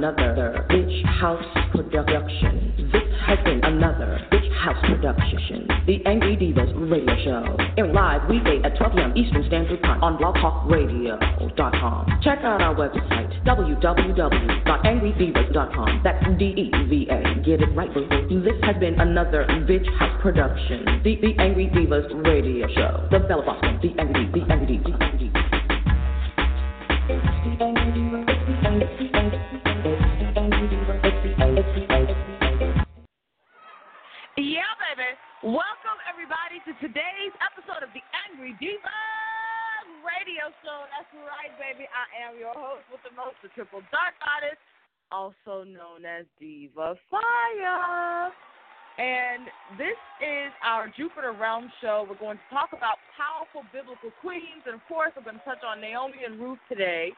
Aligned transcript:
another 0.00 0.66
Bitch 0.70 1.04
House 1.04 1.44
production. 1.72 2.90
This 2.92 3.02
has 3.26 3.38
been 3.44 3.62
another 3.64 4.29
House 4.60 4.76
production. 4.84 5.64
The 5.86 6.04
Angry 6.04 6.36
Devas 6.36 6.68
Radio 6.76 7.16
Show. 7.24 7.56
Airing 7.78 7.94
live 7.94 8.28
weekday 8.28 8.60
at 8.62 8.76
12 8.76 8.92
p.m. 8.92 9.16
Eastern 9.16 9.46
Standard 9.46 9.80
Time 9.80 10.04
on 10.04 10.18
blogtalkradio.com. 10.18 12.20
Check 12.22 12.40
out 12.44 12.60
our 12.60 12.74
website, 12.74 13.42
www.angrydevas.com. 13.46 16.00
That's 16.04 16.22
D-E-V-A. 16.38 17.40
Get 17.42 17.62
it 17.62 17.74
right, 17.74 17.94
boo. 17.94 18.06
This 18.44 18.60
has 18.64 18.76
been 18.76 19.00
another 19.00 19.46
Bitch 19.64 19.88
House 19.98 20.20
production. 20.20 21.00
The, 21.04 21.16
the 21.22 21.34
Angry 21.40 21.68
Devas 21.72 22.12
Radio 22.12 22.68
Show. 22.68 23.08
The 23.10 23.20
Bella 23.20 23.42
Boston, 23.46 23.78
the 23.80 23.94
Angry, 23.98 24.26
the 24.28 24.42
Angry, 24.52 24.76
the 24.84 24.92
Angry. 25.02 25.19
Diva 46.80 46.94
Fire. 47.10 48.32
And 48.98 49.46
this 49.78 49.96
is 50.20 50.52
our 50.64 50.88
Jupiter 50.96 51.32
Realm 51.32 51.70
show. 51.80 52.06
We're 52.08 52.18
going 52.18 52.36
to 52.36 52.54
talk 52.54 52.70
about 52.72 52.96
powerful 53.16 53.68
biblical 53.72 54.10
queens, 54.20 54.64
and 54.66 54.74
of 54.74 54.80
course, 54.88 55.12
we're 55.16 55.24
going 55.24 55.38
to 55.38 55.44
touch 55.44 55.64
on 55.66 55.80
Naomi 55.80 56.24
and 56.24 56.40
Ruth 56.40 56.58
today. 56.68 57.12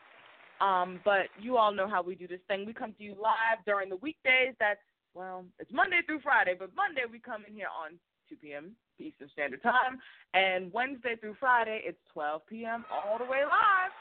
Um, 0.61 1.01
but 1.05 1.27
you 1.41 1.57
all 1.57 1.73
know 1.73 1.89
how 1.89 2.03
we 2.03 2.15
do 2.15 2.29
this 2.29 2.43
thing. 2.47 2.67
We 2.67 2.73
come 2.73 2.95
to 2.99 3.03
you 3.03 3.15
live 3.21 3.65
during 3.67 3.89
the 3.89 3.97
weekdays. 3.97 4.55
That's 4.61 4.83
well, 5.15 5.45
it's 5.59 5.73
Monday 5.73 6.01
through 6.07 6.21
Friday, 6.21 6.55
but 6.59 6.71
Monday 6.75 7.03
we 7.11 7.19
come 7.19 7.43
in 7.47 7.55
here 7.55 7.69
on 7.69 7.99
2 8.31 8.37
p.m. 8.37 8.73
Eastern 8.99 9.29
Standard 9.33 9.63
Time, 9.63 9.99
and 10.35 10.73
Wednesday 10.73 11.17
through 11.21 11.37
Friday 11.39 11.83
it's 11.85 11.99
12 12.13 12.43
p.m. 12.49 12.85
all 12.91 13.19
the 13.19 13.25
way 13.25 13.43
live. 13.43 13.93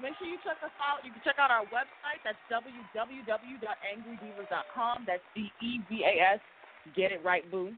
Make 0.00 0.16
sure 0.18 0.28
you 0.28 0.38
check 0.44 0.56
us 0.62 0.70
out. 0.80 1.04
You 1.04 1.12
can 1.12 1.20
check 1.24 1.36
out 1.38 1.50
our 1.50 1.64
website. 1.72 2.20
That's 2.24 2.38
www.angrydevas.com. 2.52 5.04
That's 5.06 5.22
D-E-V-A-S. 5.34 6.40
Get 6.94 7.12
it 7.12 7.24
right, 7.24 7.50
boo. 7.50 7.72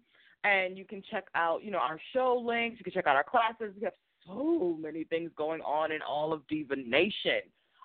And 0.45 0.77
you 0.77 0.85
can 0.85 1.03
check 1.11 1.25
out, 1.35 1.65
you 1.65 1.71
know, 1.71 1.79
our 1.79 1.99
show 2.13 2.37
links. 2.45 2.79
You 2.79 2.85
can 2.85 2.93
check 2.93 3.07
out 3.07 3.17
our 3.17 3.25
classes. 3.25 3.73
We 3.77 3.85
have 3.85 3.95
so 4.27 4.77
many 4.81 5.05
things 5.05 5.31
going 5.37 5.61
on 5.63 5.93
in 5.93 6.03
all 6.03 6.33
of 6.33 6.47
Deva 6.49 6.77
Nation. 6.77 7.41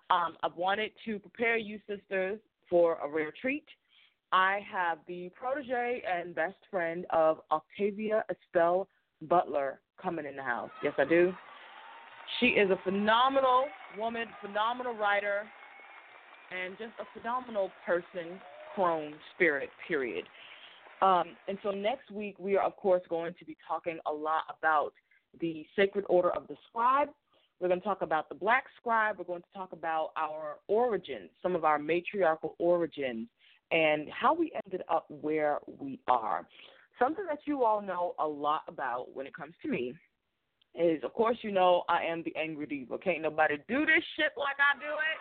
Um, 0.09 0.35
I've 0.43 0.55
wanted 0.55 0.91
to 1.05 1.19
prepare 1.19 1.57
you, 1.57 1.79
sisters, 1.87 2.39
for 2.69 2.97
a 3.03 3.09
rare 3.09 3.33
treat. 3.39 3.65
I 4.31 4.61
have 4.71 4.97
the 5.07 5.29
protege 5.39 6.01
and 6.11 6.33
best 6.33 6.57
friend 6.71 7.05
of 7.11 7.41
Octavia 7.51 8.25
Estelle 8.29 8.87
Butler 9.21 9.79
coming 10.01 10.25
in 10.25 10.35
the 10.35 10.43
house. 10.43 10.71
Yes, 10.83 10.93
I 10.97 11.05
do. 11.05 11.33
She 12.39 12.47
is 12.47 12.69
a 12.71 12.77
phenomenal 12.83 13.65
woman, 13.97 14.27
phenomenal 14.41 14.95
writer, 14.95 15.43
and 16.51 16.77
just 16.77 16.93
a 16.99 17.19
phenomenal 17.19 17.71
person, 17.85 18.39
crone, 18.75 19.13
spirit, 19.33 19.69
period. 19.87 20.25
Um, 21.01 21.35
and 21.47 21.57
so 21.63 21.71
next 21.71 22.11
week, 22.11 22.35
we 22.39 22.55
are, 22.55 22.63
of 22.63 22.75
course, 22.77 23.01
going 23.09 23.33
to 23.39 23.45
be 23.45 23.57
talking 23.67 23.99
a 24.05 24.11
lot 24.11 24.43
about 24.57 24.93
the 25.41 25.65
Sacred 25.75 26.05
Order 26.07 26.29
of 26.31 26.47
the 26.47 26.55
Scribe. 26.69 27.09
We're 27.59 27.67
going 27.67 27.81
to 27.81 27.85
talk 27.85 28.01
about 28.01 28.29
the 28.29 28.35
Black 28.35 28.65
Scribe. 28.79 29.17
We're 29.17 29.25
going 29.25 29.41
to 29.41 29.57
talk 29.57 29.73
about 29.73 30.11
our 30.15 30.57
origins, 30.67 31.29
some 31.41 31.55
of 31.55 31.65
our 31.65 31.79
matriarchal 31.79 32.55
origins, 32.59 33.27
and 33.71 34.07
how 34.09 34.33
we 34.33 34.51
ended 34.65 34.83
up 34.89 35.05
where 35.09 35.59
we 35.79 35.99
are. 36.07 36.47
Something 36.99 37.25
that 37.27 37.39
you 37.45 37.63
all 37.63 37.81
know 37.81 38.15
a 38.19 38.27
lot 38.27 38.61
about 38.67 39.07
when 39.13 39.25
it 39.25 39.35
comes 39.35 39.53
to 39.63 39.69
me 39.69 39.93
is, 40.75 41.03
of 41.03 41.13
course, 41.13 41.37
you 41.41 41.51
know 41.51 41.83
I 41.87 42.03
am 42.03 42.23
the 42.23 42.35
Angry 42.35 42.65
Deva. 42.65 42.97
Can't 42.97 43.21
nobody 43.21 43.57
do 43.67 43.85
this 43.85 44.03
shit 44.15 44.31
like 44.37 44.57
I 44.59 44.77
do 44.79 44.93
it. 44.93 45.19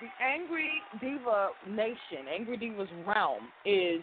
The 0.00 0.24
Angry 0.24 0.70
Deva 1.00 1.50
Nation, 1.68 2.26
Angry 2.32 2.56
Deva's 2.56 2.88
realm, 3.06 3.48
is 3.64 4.02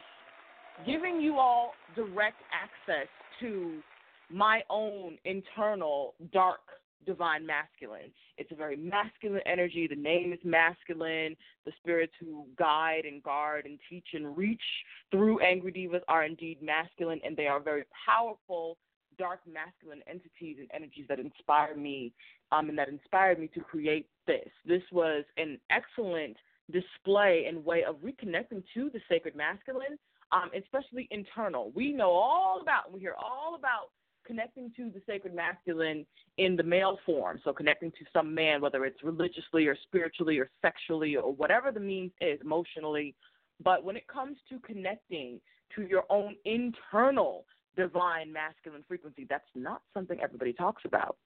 giving 0.85 1.19
you 1.19 1.37
all 1.37 1.73
direct 1.95 2.41
access 2.53 3.07
to 3.41 3.81
my 4.29 4.61
own 4.69 5.17
internal 5.25 6.13
dark 6.31 6.59
divine 7.05 7.45
masculine. 7.45 8.11
It's 8.37 8.51
a 8.51 8.55
very 8.55 8.77
masculine 8.77 9.41
energy. 9.45 9.87
The 9.89 9.95
name 9.95 10.31
is 10.31 10.39
masculine. 10.43 11.35
The 11.65 11.71
spirits 11.81 12.13
who 12.19 12.45
guide 12.57 13.03
and 13.05 13.23
guard 13.23 13.65
and 13.65 13.79
teach 13.89 14.07
and 14.13 14.37
reach 14.37 14.61
through 15.11 15.39
Angry 15.39 15.71
Devas 15.71 16.03
are 16.07 16.23
indeed 16.23 16.61
masculine, 16.61 17.19
and 17.25 17.35
they 17.35 17.47
are 17.47 17.59
very 17.59 17.83
powerful, 18.05 18.77
dark 19.19 19.41
masculine 19.51 20.01
entities 20.07 20.57
and 20.59 20.67
energies 20.73 21.05
that 21.09 21.19
inspire 21.19 21.75
me 21.75 22.11
um, 22.51 22.69
and 22.69 22.77
that 22.79 22.89
inspired 22.89 23.37
me 23.39 23.47
to 23.53 23.59
create 23.59 24.07
this. 24.25 24.49
This 24.65 24.81
was 24.91 25.23
an 25.37 25.59
excellent 25.69 26.37
display 26.71 27.45
and 27.47 27.63
way 27.63 27.83
of 27.83 27.97
reconnecting 27.97 28.63
to 28.73 28.89
the 28.91 28.99
sacred 29.09 29.35
masculine, 29.35 29.99
um, 30.31 30.49
especially 30.57 31.07
internal. 31.11 31.71
We 31.75 31.91
know 31.91 32.11
all 32.11 32.59
about, 32.61 32.91
we 32.91 32.99
hear 32.99 33.15
all 33.17 33.55
about 33.55 33.89
connecting 34.25 34.71
to 34.77 34.91
the 34.91 35.01
sacred 35.07 35.33
masculine 35.33 36.05
in 36.37 36.55
the 36.55 36.63
male 36.63 36.99
form. 37.05 37.39
So 37.43 37.51
connecting 37.51 37.91
to 37.91 38.05
some 38.13 38.33
man, 38.33 38.61
whether 38.61 38.85
it's 38.85 39.03
religiously 39.03 39.67
or 39.67 39.75
spiritually 39.83 40.37
or 40.37 40.49
sexually 40.61 41.15
or 41.15 41.33
whatever 41.33 41.71
the 41.71 41.79
means 41.79 42.11
is, 42.21 42.39
emotionally. 42.41 43.15
But 43.63 43.83
when 43.83 43.97
it 43.97 44.07
comes 44.07 44.37
to 44.49 44.59
connecting 44.59 45.41
to 45.75 45.81
your 45.81 46.03
own 46.09 46.35
internal 46.45 47.45
divine 47.75 48.31
masculine 48.31 48.83
frequency, 48.87 49.25
that's 49.29 49.43
not 49.55 49.81
something 49.93 50.19
everybody 50.21 50.53
talks 50.53 50.83
about. 50.85 51.17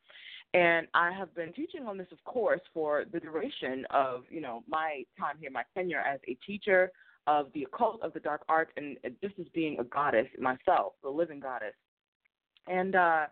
And 0.54 0.88
I 0.94 1.12
have 1.12 1.34
been 1.34 1.52
teaching 1.54 1.88
on 1.88 1.98
this, 1.98 2.08
of 2.12 2.24
course, 2.26 2.62
for 2.74 3.06
the 3.12 3.20
duration 3.20 3.86
of, 3.90 4.24
you 4.30 4.40
know, 4.40 4.64
my 4.68 5.04
time 5.20 5.36
here, 5.40 5.50
my 5.50 5.64
tenure 5.74 6.00
as 6.00 6.20
a 6.28 6.38
teacher 6.46 6.92
of 7.26 7.48
the 7.54 7.64
occult, 7.64 8.02
of 8.04 8.14
the 8.14 8.20
dark 8.20 8.44
art, 8.50 8.70
and 8.78 8.98
just 9.22 9.34
as 9.40 9.46
being 9.54 9.80
a 9.80 9.84
goddess 9.84 10.28
myself, 10.40 10.94
the 11.02 11.10
living 11.10 11.40
goddess. 11.40 11.74
And 12.68 12.96
uh, 12.96 13.26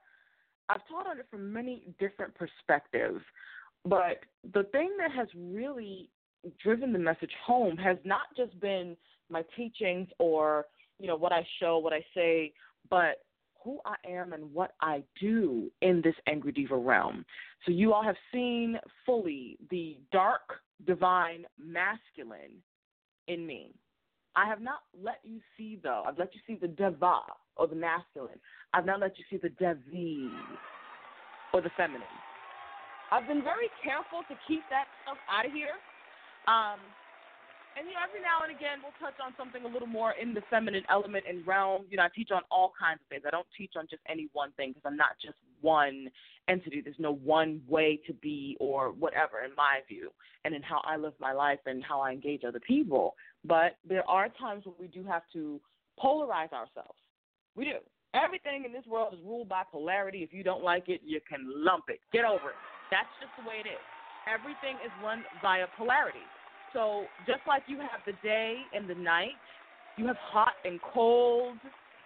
I've 0.70 0.88
taught 0.88 1.08
on 1.08 1.20
it 1.20 1.28
from 1.30 1.54
many 1.54 1.84
different 2.00 2.34
perspectives. 2.34 3.22
But 3.86 4.22
the 4.54 4.64
thing 4.72 4.92
that 4.98 5.12
has 5.12 5.28
really 5.36 6.10
driven 6.64 6.92
the 6.92 7.00
message 7.00 7.32
home 7.46 7.78
has 7.78 7.98
not 8.04 8.22
just 8.36 8.60
been 8.60 8.98
my 9.30 9.44
teachings 9.56 10.08
or, 10.20 10.66
you 11.00 11.08
know, 11.08 11.16
what 11.16 11.32
I 11.32 11.46
show, 11.60 11.78
what 11.78 11.94
I 11.94 12.04
say, 12.16 12.54
but 12.92 13.24
who 13.64 13.80
I 13.86 13.96
am 14.08 14.34
and 14.34 14.54
what 14.54 14.74
I 14.82 15.04
do 15.20 15.72
in 15.82 16.02
this 16.04 16.16
Angry 16.28 16.52
Deva 16.52 16.76
realm. 16.76 17.26
So 17.66 17.72
you 17.72 17.94
all 17.94 18.04
have 18.04 18.16
seen 18.32 18.78
fully 19.06 19.58
the 19.72 19.98
dark, 20.12 20.62
divine, 20.86 21.46
masculine 21.58 22.62
in 23.28 23.48
me. 23.48 23.74
I 24.36 24.48
have 24.48 24.62
not 24.62 24.80
let 25.02 25.20
you 25.24 25.40
see, 25.58 25.80
though, 25.82 26.04
I've 26.08 26.18
let 26.18 26.34
you 26.34 26.42
see 26.48 26.56
the 26.60 26.68
deva 26.68 27.20
or 27.58 27.68
the 27.68 27.76
masculine. 27.76 28.40
I've 28.74 28.86
not 28.86 29.00
let 29.00 29.18
you 29.18 29.26
see 29.30 29.38
the 29.38 29.50
devi 29.50 30.30
or 31.54 31.62
the 31.62 31.72
feminine. 31.76 32.02
I've 33.12 33.28
been 33.28 33.44
very 33.44 33.70
careful 33.84 34.24
to 34.30 34.36
keep 34.48 34.62
that 34.70 34.86
stuff 35.04 35.18
out 35.30 35.46
of 35.46 35.52
here. 35.52 35.76
Um, 36.48 36.80
and 37.78 37.88
you 37.88 37.94
know, 37.94 38.04
every 38.04 38.22
now 38.22 38.44
and 38.44 38.52
again, 38.52 38.84
we'll 38.84 38.96
touch 39.00 39.18
on 39.24 39.34
something 39.38 39.64
a 39.64 39.68
little 39.68 39.88
more 39.88 40.14
in 40.20 40.34
the 40.34 40.42
feminine 40.50 40.84
element 40.90 41.24
and 41.28 41.46
realm. 41.48 41.86
You 41.90 41.98
know, 41.98 42.04
I 42.04 42.10
teach 42.14 42.30
on 42.32 42.42
all 42.52 42.74
kinds 42.78 43.00
of 43.02 43.08
things. 43.08 43.24
I 43.26 43.32
don't 43.32 43.48
teach 43.58 43.74
on 43.78 43.88
just 43.90 44.02
any 44.10 44.28
one 44.34 44.52
thing 44.54 44.72
because 44.72 44.84
I'm 44.86 44.98
not 44.98 45.16
just 45.24 45.38
one 45.62 46.10
entity. 46.48 46.82
There's 46.82 47.00
no 47.00 47.16
one 47.16 47.62
way 47.68 48.00
to 48.08 48.14
be 48.14 48.58
or 48.60 48.92
whatever, 48.92 49.44
in 49.46 49.56
my 49.56 49.80
view, 49.88 50.12
and 50.44 50.54
in 50.54 50.62
how 50.62 50.82
I 50.84 50.98
live 50.98 51.14
my 51.20 51.32
life 51.32 51.60
and 51.66 51.84
how 51.84 52.02
I 52.02 52.12
engage 52.12 52.44
other 52.44 52.60
people. 52.60 53.16
But 53.46 53.78
there 53.88 54.08
are 54.10 54.28
times 54.30 54.66
when 54.66 54.76
we 54.80 54.88
do 54.88 55.04
have 55.08 55.24
to 55.34 55.62
polarize 56.02 56.52
ourselves. 56.52 57.00
We 57.56 57.66
do. 57.66 57.80
Everything 58.14 58.66
in 58.66 58.74
this 58.74 58.86
world 58.86 59.14
is 59.14 59.20
ruled 59.24 59.48
by 59.48 59.64
polarity. 59.72 60.20
If 60.20 60.34
you 60.34 60.44
don't 60.44 60.64
like 60.64 60.90
it, 60.90 61.00
you 61.06 61.22
can 61.28 61.48
lump 61.48 61.86
it. 61.88 62.02
Get 62.12 62.26
over 62.26 62.52
it. 62.52 62.60
That's 62.92 63.08
just 63.22 63.32
the 63.40 63.48
way 63.48 63.64
it 63.64 63.68
is. 63.68 63.80
Everything 64.28 64.76
is 64.84 64.92
run 65.02 65.24
via 65.42 65.66
polarity. 65.78 66.28
So 66.74 67.06
just 67.28 67.42
like 67.48 67.64
you 67.68 67.78
have 67.80 68.02
the 68.06 68.14
day 68.24 68.58
and 68.74 68.90
the 68.90 68.96
night, 68.96 69.36
you 69.98 70.08
have 70.08 70.18
hot 70.18 70.54
and 70.66 70.80
cold. 70.94 71.58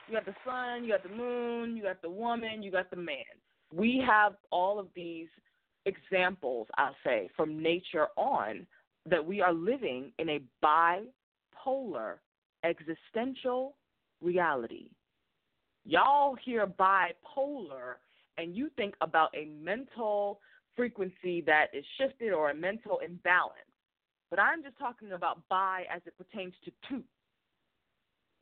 You 0.07 0.15
got 0.15 0.25
the 0.25 0.35
sun, 0.45 0.83
you 0.83 0.91
got 0.91 1.03
the 1.03 1.15
moon, 1.15 1.75
you 1.75 1.83
got 1.83 2.01
the 2.01 2.09
woman, 2.09 2.61
you 2.61 2.71
got 2.71 2.89
the 2.89 2.95
man. 2.95 3.17
We 3.73 4.03
have 4.05 4.33
all 4.51 4.79
of 4.79 4.87
these 4.95 5.27
examples, 5.85 6.67
I'll 6.77 6.95
say, 7.03 7.29
from 7.35 7.61
nature 7.61 8.07
on 8.15 8.67
that 9.09 9.23
we 9.23 9.41
are 9.41 9.53
living 9.53 10.11
in 10.19 10.29
a 10.29 10.41
bipolar 10.63 12.15
existential 12.63 13.75
reality. 14.21 14.89
Y'all 15.85 16.35
hear 16.43 16.65
bipolar 16.65 17.95
and 18.37 18.55
you 18.55 18.69
think 18.75 18.95
about 19.01 19.29
a 19.35 19.45
mental 19.45 20.39
frequency 20.75 21.41
that 21.41 21.67
is 21.73 21.85
shifted 21.97 22.33
or 22.33 22.49
a 22.49 22.55
mental 22.55 22.99
imbalance. 23.05 23.53
But 24.29 24.39
I'm 24.39 24.63
just 24.63 24.77
talking 24.77 25.11
about 25.11 25.39
bi 25.49 25.83
as 25.93 26.01
it 26.05 26.13
pertains 26.17 26.53
to 26.65 26.71
two. 26.89 27.03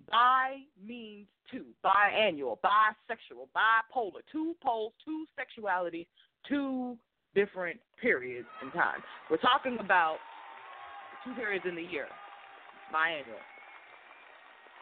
Bi 0.10 0.60
means 0.86 1.28
two, 1.50 1.66
biannual, 1.84 2.58
bisexual, 2.64 3.48
bipolar, 3.56 4.22
two 4.32 4.56
poles, 4.62 4.94
two 5.06 5.26
sexualities, 5.38 6.08
two 6.48 6.98
different 7.36 7.80
periods 8.02 8.48
in 8.62 8.72
time. 8.72 9.02
We're 9.30 9.38
talking 9.38 9.78
about 9.80 10.18
two 11.24 11.34
periods 11.34 11.66
in 11.68 11.76
the 11.76 11.82
year, 11.82 12.08
biannual. 12.94 13.42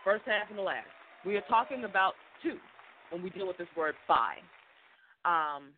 First 0.03 0.23
half 0.25 0.49
and 0.49 0.57
the 0.57 0.63
last. 0.63 0.87
We 1.25 1.35
are 1.37 1.43
talking 1.47 1.83
about 1.83 2.13
two 2.41 2.57
when 3.11 3.21
we 3.21 3.29
deal 3.29 3.47
with 3.47 3.57
this 3.57 3.67
word 3.77 3.95
bi. 4.07 4.35
Um, 5.25 5.69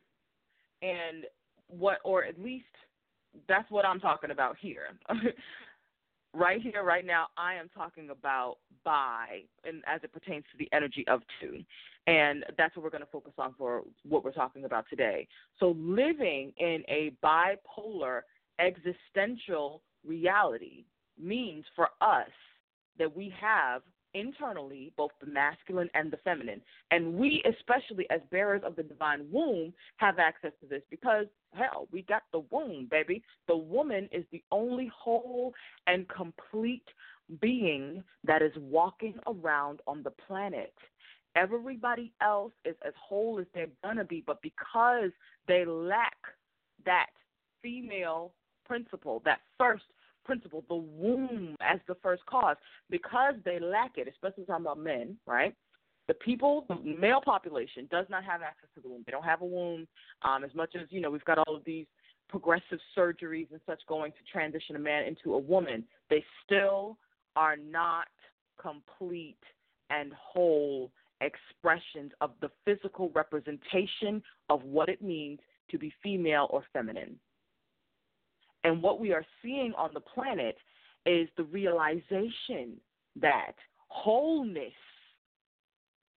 and 0.81 1.25
what, 1.67 1.97
or 2.05 2.23
at 2.23 2.39
least 2.39 2.65
that's 3.47 3.69
what 3.71 3.85
I'm 3.85 3.99
talking 3.99 4.31
about 4.31 4.57
here. 4.59 4.87
right 6.33 6.61
here, 6.61 6.83
right 6.83 7.05
now, 7.05 7.27
I 7.37 7.55
am 7.55 7.69
talking 7.75 8.09
about 8.09 8.57
bi, 8.83 9.43
and 9.63 9.81
as 9.87 10.01
it 10.03 10.11
pertains 10.11 10.43
to 10.51 10.57
the 10.57 10.69
energy 10.73 11.05
of 11.07 11.21
two, 11.39 11.63
and 12.07 12.43
that's 12.57 12.75
what 12.75 12.83
we're 12.83 12.89
going 12.89 13.03
to 13.03 13.11
focus 13.11 13.33
on 13.37 13.53
for 13.57 13.83
what 14.07 14.23
we're 14.23 14.31
talking 14.31 14.65
about 14.65 14.85
today. 14.89 15.27
So, 15.59 15.75
living 15.77 16.53
in 16.57 16.83
a 16.87 17.13
bipolar 17.23 18.21
existential 18.59 19.81
reality 20.05 20.85
means 21.19 21.65
for 21.75 21.89
us 22.01 22.29
that 22.99 23.15
we 23.15 23.33
have 23.39 23.81
internally 24.13 24.91
both 24.97 25.11
the 25.19 25.27
masculine 25.27 25.89
and 25.93 26.11
the 26.11 26.17
feminine. 26.17 26.61
And 26.91 27.13
we, 27.15 27.43
especially 27.49 28.07
as 28.09 28.21
bearers 28.31 28.61
of 28.65 28.75
the 28.75 28.83
divine 28.83 29.25
womb, 29.31 29.73
have 29.97 30.19
access 30.19 30.51
to 30.61 30.67
this 30.67 30.81
because, 30.89 31.25
hell, 31.53 31.87
we 31.91 32.03
got 32.03 32.23
the 32.31 32.43
womb, 32.51 32.87
baby. 32.89 33.23
The 33.47 33.57
woman 33.57 34.09
is 34.11 34.25
the 34.31 34.43
only 34.51 34.91
whole 34.95 35.53
and 35.87 36.07
complete 36.09 36.87
being 37.41 38.03
that 38.23 38.41
is 38.41 38.51
walking 38.57 39.15
around 39.27 39.79
on 39.87 40.03
the 40.03 40.11
planet. 40.11 40.73
Everybody 41.35 42.11
else 42.21 42.53
is 42.63 42.75
as 42.85 42.93
whole 43.01 43.39
as 43.39 43.45
they're 43.53 43.67
going 43.83 43.97
to 43.97 44.03
be, 44.03 44.23
but 44.25 44.41
because 44.41 45.09
they 45.47 45.65
lack 45.65 46.17
that 46.85 47.07
female 47.61 48.33
principle, 48.65 49.21
that 49.25 49.39
first 49.57 49.85
principle, 50.23 50.63
the 50.67 50.75
womb 50.75 51.55
as 51.61 51.79
the 51.87 51.95
first 52.01 52.25
cause, 52.25 52.57
because 52.89 53.35
they 53.45 53.59
lack 53.59 53.97
it, 53.97 54.07
especially 54.07 54.45
talking 54.45 54.65
about 54.65 54.79
men, 54.79 55.17
right? 55.27 55.55
The 56.07 56.13
people, 56.15 56.65
the 56.67 56.75
male 56.99 57.21
population, 57.23 57.87
does 57.89 58.05
not 58.09 58.23
have 58.25 58.41
access 58.41 58.69
to 58.75 58.81
the 58.81 58.89
womb. 58.89 59.03
They 59.05 59.11
don't 59.11 59.23
have 59.23 59.41
a 59.41 59.45
womb. 59.45 59.87
Um, 60.23 60.43
as 60.43 60.53
much 60.53 60.75
as 60.75 60.87
you 60.89 60.99
know, 60.99 61.09
we've 61.09 61.23
got 61.23 61.37
all 61.37 61.55
of 61.55 61.63
these 61.63 61.85
progressive 62.27 62.79
surgeries 62.97 63.47
and 63.51 63.61
such 63.65 63.79
going 63.87 64.11
to 64.11 64.17
transition 64.31 64.75
a 64.75 64.79
man 64.79 65.05
into 65.05 65.35
a 65.35 65.37
woman. 65.37 65.85
They 66.09 66.23
still 66.45 66.97
are 67.35 67.55
not 67.55 68.07
complete 68.61 69.37
and 69.89 70.11
whole 70.13 70.91
expressions 71.21 72.11
of 72.21 72.31
the 72.41 72.49
physical 72.65 73.11
representation 73.15 74.21
of 74.49 74.63
what 74.63 74.89
it 74.89 75.01
means 75.01 75.39
to 75.71 75.77
be 75.77 75.93
female 76.01 76.47
or 76.49 76.63
feminine. 76.73 77.17
And 78.63 78.81
what 78.81 78.99
we 78.99 79.11
are 79.11 79.25
seeing 79.41 79.73
on 79.77 79.91
the 79.93 79.99
planet 79.99 80.57
is 81.05 81.27
the 81.37 81.43
realization 81.43 82.77
that 83.19 83.53
wholeness 83.89 84.73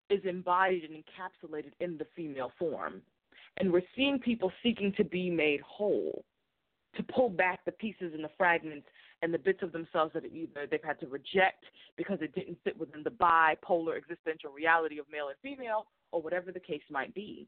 is 0.09 0.21
embodied 0.23 0.83
and 0.83 1.03
encapsulated 1.03 1.73
in 1.79 1.97
the 1.97 2.07
female 2.15 2.51
form. 2.57 3.01
And 3.57 3.71
we're 3.71 3.81
seeing 3.95 4.19
people 4.19 4.51
seeking 4.63 4.93
to 4.97 5.03
be 5.03 5.29
made 5.29 5.61
whole, 5.61 6.23
to 6.95 7.03
pull 7.03 7.29
back 7.29 7.65
the 7.65 7.71
pieces 7.71 8.13
and 8.13 8.23
the 8.23 8.29
fragments 8.37 8.87
and 9.21 9.33
the 9.33 9.39
bits 9.39 9.63
of 9.63 9.71
themselves 9.71 10.13
that 10.13 10.25
either 10.25 10.67
they've 10.69 10.79
had 10.83 10.99
to 10.99 11.07
reject 11.07 11.65
because 11.97 12.19
it 12.21 12.33
didn't 12.35 12.57
fit 12.63 12.77
within 12.77 13.03
the 13.03 13.09
bipolar 13.09 13.97
existential 13.97 14.51
reality 14.51 14.99
of 14.99 15.05
male 15.11 15.27
and 15.29 15.37
female, 15.41 15.87
or 16.11 16.21
whatever 16.21 16.51
the 16.51 16.59
case 16.59 16.83
might 16.89 17.13
be. 17.13 17.47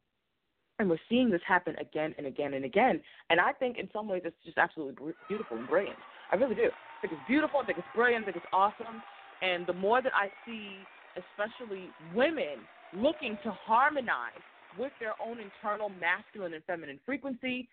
And 0.80 0.90
we're 0.90 0.98
seeing 1.10 1.30
this 1.30 1.42
happen 1.46 1.76
again 1.80 2.16
and 2.18 2.26
again 2.26 2.54
and 2.54 2.66
again. 2.66 3.02
And 3.30 3.40
I 3.40 3.52
think 3.52 3.78
in 3.78 3.90
some 3.92 4.08
ways 4.08 4.22
it's 4.26 4.36
just 4.46 4.58
absolutely 4.58 5.14
beautiful 5.28 5.58
and 5.58 5.68
brilliant. 5.68 6.00
I 6.32 6.36
really 6.38 6.56
do. 6.56 6.70
I 6.72 7.02
think 7.02 7.14
it's 7.14 7.28
beautiful. 7.28 7.60
I 7.62 7.66
think 7.66 7.78
it's 7.78 7.88
brilliant. 7.94 8.24
I 8.24 8.26
think 8.26 8.38
it's 8.38 8.54
awesome. 8.54 9.04
And 9.42 9.68
the 9.68 9.74
more 9.74 10.02
that 10.02 10.14
I 10.16 10.32
see, 10.46 10.78
especially 11.16 11.90
women, 12.16 12.64
looking 12.96 13.38
to 13.44 13.52
harmonize 13.52 14.42
with 14.78 14.92
their 15.00 15.14
own 15.22 15.38
internal 15.40 15.90
masculine 15.90 16.54
and 16.54 16.64
feminine 16.64 17.00
frequency, 17.06 17.68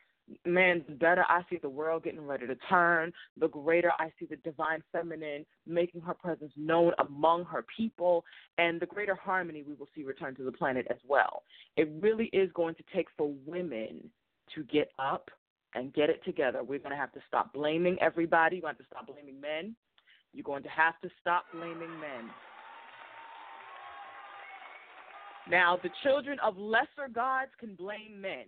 man, 0.44 0.84
the 0.88 0.94
better 0.94 1.24
I 1.28 1.42
see 1.48 1.58
the 1.60 1.68
world 1.68 2.04
getting 2.04 2.26
ready 2.26 2.46
to 2.46 2.54
turn, 2.68 3.12
the 3.38 3.48
greater 3.48 3.92
I 3.98 4.12
see 4.18 4.26
the 4.26 4.36
divine 4.36 4.82
feminine 4.92 5.46
making 5.66 6.00
her 6.02 6.14
presence 6.14 6.52
known 6.56 6.92
among 6.98 7.44
her 7.44 7.64
people, 7.76 8.24
and 8.58 8.80
the 8.80 8.86
greater 8.86 9.14
harmony 9.14 9.62
we 9.62 9.74
will 9.74 9.88
see 9.94 10.02
return 10.02 10.34
to 10.36 10.44
the 10.44 10.52
planet 10.52 10.86
as 10.90 10.98
well. 11.06 11.42
It 11.76 11.90
really 12.00 12.26
is 12.32 12.50
going 12.54 12.74
to 12.76 12.84
take 12.94 13.06
for 13.16 13.32
women 13.46 14.10
to 14.54 14.64
get 14.64 14.90
up 14.98 15.30
and 15.74 15.92
get 15.92 16.10
it 16.10 16.24
together. 16.24 16.62
We're 16.62 16.78
going 16.78 16.90
to 16.90 16.96
have 16.96 17.12
to 17.12 17.20
stop 17.28 17.52
blaming 17.52 17.96
everybody. 18.00 18.56
We're 18.56 18.72
going 18.72 18.76
to 18.76 18.82
have 18.82 18.88
to 18.88 18.94
stop 18.94 19.06
blaming 19.06 19.40
men. 19.40 19.76
You're 20.32 20.44
going 20.44 20.62
to 20.62 20.68
have 20.68 21.00
to 21.02 21.10
stop 21.20 21.44
blaming 21.52 22.00
men. 22.00 22.30
Now, 25.48 25.78
the 25.80 25.90
children 26.02 26.38
of 26.44 26.56
lesser 26.56 27.08
gods 27.12 27.50
can 27.60 27.74
blame 27.74 28.20
men 28.20 28.46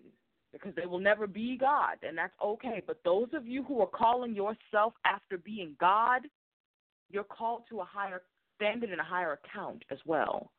because 0.52 0.74
they 0.74 0.86
will 0.86 0.98
never 0.98 1.26
be 1.26 1.56
God, 1.56 1.96
and 2.02 2.16
that's 2.16 2.32
okay. 2.42 2.82
But 2.86 3.00
those 3.04 3.28
of 3.34 3.46
you 3.46 3.62
who 3.64 3.80
are 3.80 3.86
calling 3.86 4.34
yourself 4.34 4.94
after 5.04 5.38
being 5.38 5.76
God, 5.80 6.22
you're 7.10 7.24
called 7.24 7.62
to 7.70 7.80
a 7.80 7.84
higher 7.84 8.22
standard 8.56 8.90
and 8.90 9.00
a 9.00 9.04
higher 9.04 9.38
account 9.44 9.84
as 9.90 9.98
well. 10.06 10.50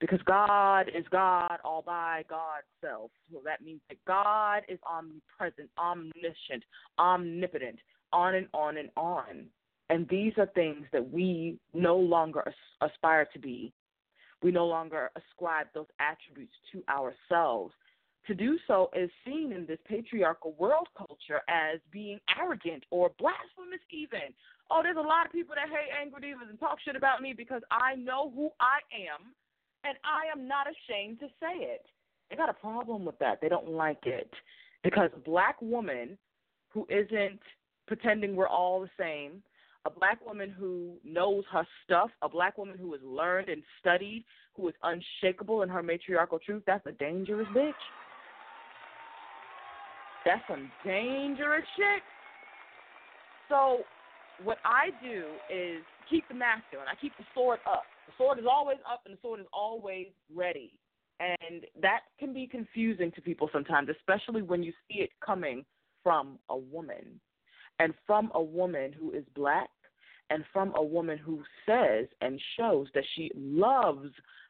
Because 0.00 0.20
God 0.26 0.88
is 0.88 1.04
God 1.10 1.58
all 1.64 1.82
by 1.82 2.24
God's 2.28 2.66
self. 2.80 3.10
So 3.32 3.40
that 3.44 3.62
means 3.62 3.80
that 3.88 3.98
God 4.06 4.62
is 4.68 4.78
omnipresent, 4.84 5.70
omniscient, 5.78 6.64
omnipotent, 6.98 7.78
on 8.12 8.34
and 8.34 8.48
on 8.52 8.78
and 8.78 8.90
on. 8.96 9.46
And 9.90 10.08
these 10.08 10.32
are 10.38 10.46
things 10.54 10.86
that 10.92 11.08
we 11.08 11.58
no 11.72 11.96
longer 11.96 12.52
aspire 12.80 13.28
to 13.32 13.38
be. 13.38 13.72
We 14.42 14.50
no 14.50 14.66
longer 14.66 15.10
ascribe 15.14 15.68
those 15.72 15.86
attributes 16.00 16.54
to 16.72 16.82
ourselves 16.88 17.72
to 18.26 18.34
do 18.34 18.58
so 18.66 18.90
is 18.94 19.10
seen 19.24 19.52
in 19.52 19.66
this 19.66 19.78
patriarchal 19.86 20.54
world 20.58 20.88
culture 20.96 21.40
as 21.48 21.80
being 21.90 22.20
arrogant 22.38 22.84
or 22.90 23.10
blasphemous, 23.18 23.80
even. 23.90 24.32
Oh, 24.70 24.80
there's 24.82 24.96
a 24.96 25.00
lot 25.00 25.26
of 25.26 25.32
people 25.32 25.54
that 25.54 25.68
hate 25.68 25.90
Angry 26.00 26.30
Devas 26.30 26.48
and 26.48 26.58
talk 26.58 26.78
shit 26.84 26.96
about 26.96 27.20
me 27.20 27.34
because 27.36 27.62
I 27.70 27.96
know 27.96 28.30
who 28.34 28.50
I 28.60 28.78
am 28.94 29.34
and 29.84 29.96
I 30.04 30.30
am 30.32 30.46
not 30.46 30.66
ashamed 30.66 31.20
to 31.20 31.26
say 31.40 31.64
it. 31.64 31.84
They 32.30 32.36
got 32.36 32.48
a 32.48 32.54
problem 32.54 33.04
with 33.04 33.18
that. 33.18 33.40
They 33.40 33.48
don't 33.48 33.70
like 33.70 34.06
it. 34.06 34.30
Because 34.84 35.10
a 35.14 35.20
black 35.20 35.60
woman 35.60 36.16
who 36.70 36.86
isn't 36.88 37.40
pretending 37.86 38.34
we're 38.34 38.48
all 38.48 38.80
the 38.80 38.90
same, 38.98 39.42
a 39.84 39.90
black 39.90 40.24
woman 40.24 40.50
who 40.50 40.94
knows 41.04 41.44
her 41.52 41.66
stuff, 41.84 42.10
a 42.22 42.28
black 42.28 42.56
woman 42.56 42.78
who 42.78 42.92
has 42.92 43.02
learned 43.04 43.48
and 43.48 43.62
studied, 43.80 44.24
who 44.54 44.68
is 44.68 44.74
unshakable 44.82 45.62
in 45.62 45.68
her 45.68 45.82
matriarchal 45.82 46.38
truth, 46.38 46.62
that's 46.66 46.86
a 46.86 46.92
dangerous 46.92 47.48
bitch. 47.48 47.72
That's 50.24 50.42
some 50.48 50.70
dangerous 50.84 51.64
shit. 51.76 52.02
So 53.48 53.80
what 54.44 54.58
I 54.64 54.90
do 55.02 55.24
is 55.52 55.82
keep 56.08 56.26
the 56.28 56.34
masculine. 56.34 56.86
I 56.90 57.00
keep 57.00 57.12
the 57.18 57.24
sword 57.34 57.58
up. 57.66 57.82
The 58.06 58.12
sword 58.16 58.38
is 58.38 58.44
always 58.50 58.78
up 58.90 59.02
and 59.04 59.14
the 59.14 59.18
sword 59.20 59.40
is 59.40 59.46
always 59.52 60.08
ready. 60.34 60.72
And 61.20 61.64
that 61.80 62.00
can 62.18 62.32
be 62.32 62.46
confusing 62.46 63.12
to 63.12 63.20
people 63.20 63.48
sometimes, 63.52 63.88
especially 63.88 64.42
when 64.42 64.62
you 64.62 64.72
see 64.88 65.00
it 65.00 65.10
coming 65.24 65.64
from 66.02 66.38
a 66.48 66.56
woman. 66.56 67.20
And 67.78 67.94
from 68.06 68.30
a 68.34 68.42
woman 68.42 68.92
who 68.92 69.12
is 69.12 69.24
black 69.34 69.70
and 70.30 70.44
from 70.52 70.72
a 70.76 70.82
woman 70.82 71.18
who 71.18 71.42
says 71.66 72.06
and 72.20 72.40
shows 72.56 72.88
that 72.94 73.04
she 73.14 73.30
loves 73.34 74.08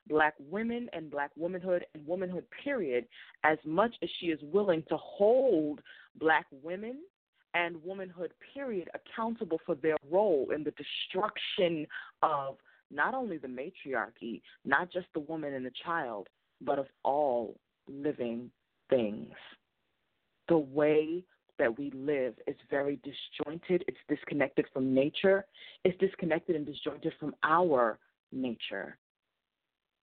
black 0.08 0.34
women 0.50 0.88
and 0.92 1.10
black 1.10 1.30
womanhood 1.36 1.86
and 1.94 2.06
womanhood, 2.06 2.44
period, 2.64 3.06
as 3.44 3.58
much 3.64 3.94
as 4.02 4.08
she 4.18 4.26
is 4.26 4.40
willing 4.42 4.82
to 4.88 4.96
hold 4.96 5.80
black 6.18 6.46
women 6.62 6.98
and 7.54 7.76
womanhood, 7.84 8.32
period, 8.54 8.88
accountable 8.94 9.60
for 9.64 9.74
their 9.76 9.96
role 10.10 10.48
in 10.54 10.64
the 10.64 10.72
destruction 10.72 11.86
of 12.22 12.56
not 12.90 13.14
only 13.14 13.38
the 13.38 13.48
matriarchy, 13.48 14.42
not 14.64 14.90
just 14.90 15.06
the 15.14 15.20
woman 15.20 15.54
and 15.54 15.64
the 15.64 15.72
child, 15.84 16.28
but 16.60 16.78
of 16.78 16.86
all 17.04 17.56
living 17.88 18.50
things. 18.90 19.34
the 20.48 20.58
way 20.58 21.24
that 21.58 21.78
we 21.78 21.90
live 21.94 22.34
is 22.46 22.56
very 22.70 23.00
disjointed. 23.04 23.84
It's 23.86 23.98
disconnected 24.08 24.66
from 24.72 24.94
nature. 24.94 25.46
It's 25.84 25.96
disconnected 25.98 26.56
and 26.56 26.66
disjointed 26.66 27.12
from 27.20 27.34
our 27.42 27.98
nature. 28.32 28.96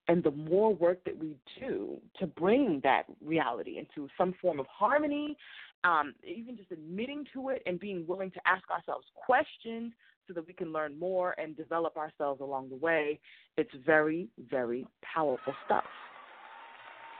And 0.10 0.24
the 0.24 0.32
more 0.32 0.74
work 0.74 1.04
that 1.06 1.16
we 1.18 1.38
do 1.60 2.00
to 2.20 2.26
bring 2.26 2.82
that 2.84 3.04
reality 3.24 3.78
into 3.78 4.10
some 4.18 4.34
form 4.42 4.60
of 4.60 4.66
harmony, 4.66 5.38
um, 5.84 6.16
even 6.28 6.58
just 6.58 6.72
admitting 6.72 7.26
to 7.34 7.50
it 7.50 7.62
and 7.68 7.80
being 7.80 8.08
willing 8.08 8.32
to 8.32 8.40
ask 8.48 8.64
ourselves 8.72 9.06
questions 9.14 9.94
so 10.28 10.34
that 10.34 10.48
we 10.48 10.54
can 10.54 10.74
learn 10.74 10.98
more 10.98 11.36
and 11.38 11.56
develop 11.56 11.96
ourselves 11.96 12.42
along 12.42 12.70
the 12.70 12.76
way, 12.76 13.20
it's 13.56 13.70
very, 13.86 14.28
very 14.50 14.88
powerful 15.04 15.54
stuff. 15.66 15.86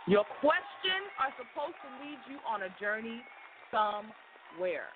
Your 0.08 0.26
questions 0.42 1.14
are 1.22 1.32
supposed 1.38 1.78
to 1.86 1.90
lead 2.04 2.18
you 2.28 2.38
on 2.50 2.64
a 2.64 2.74
journey 2.82 3.22
somewhere. 3.70 4.90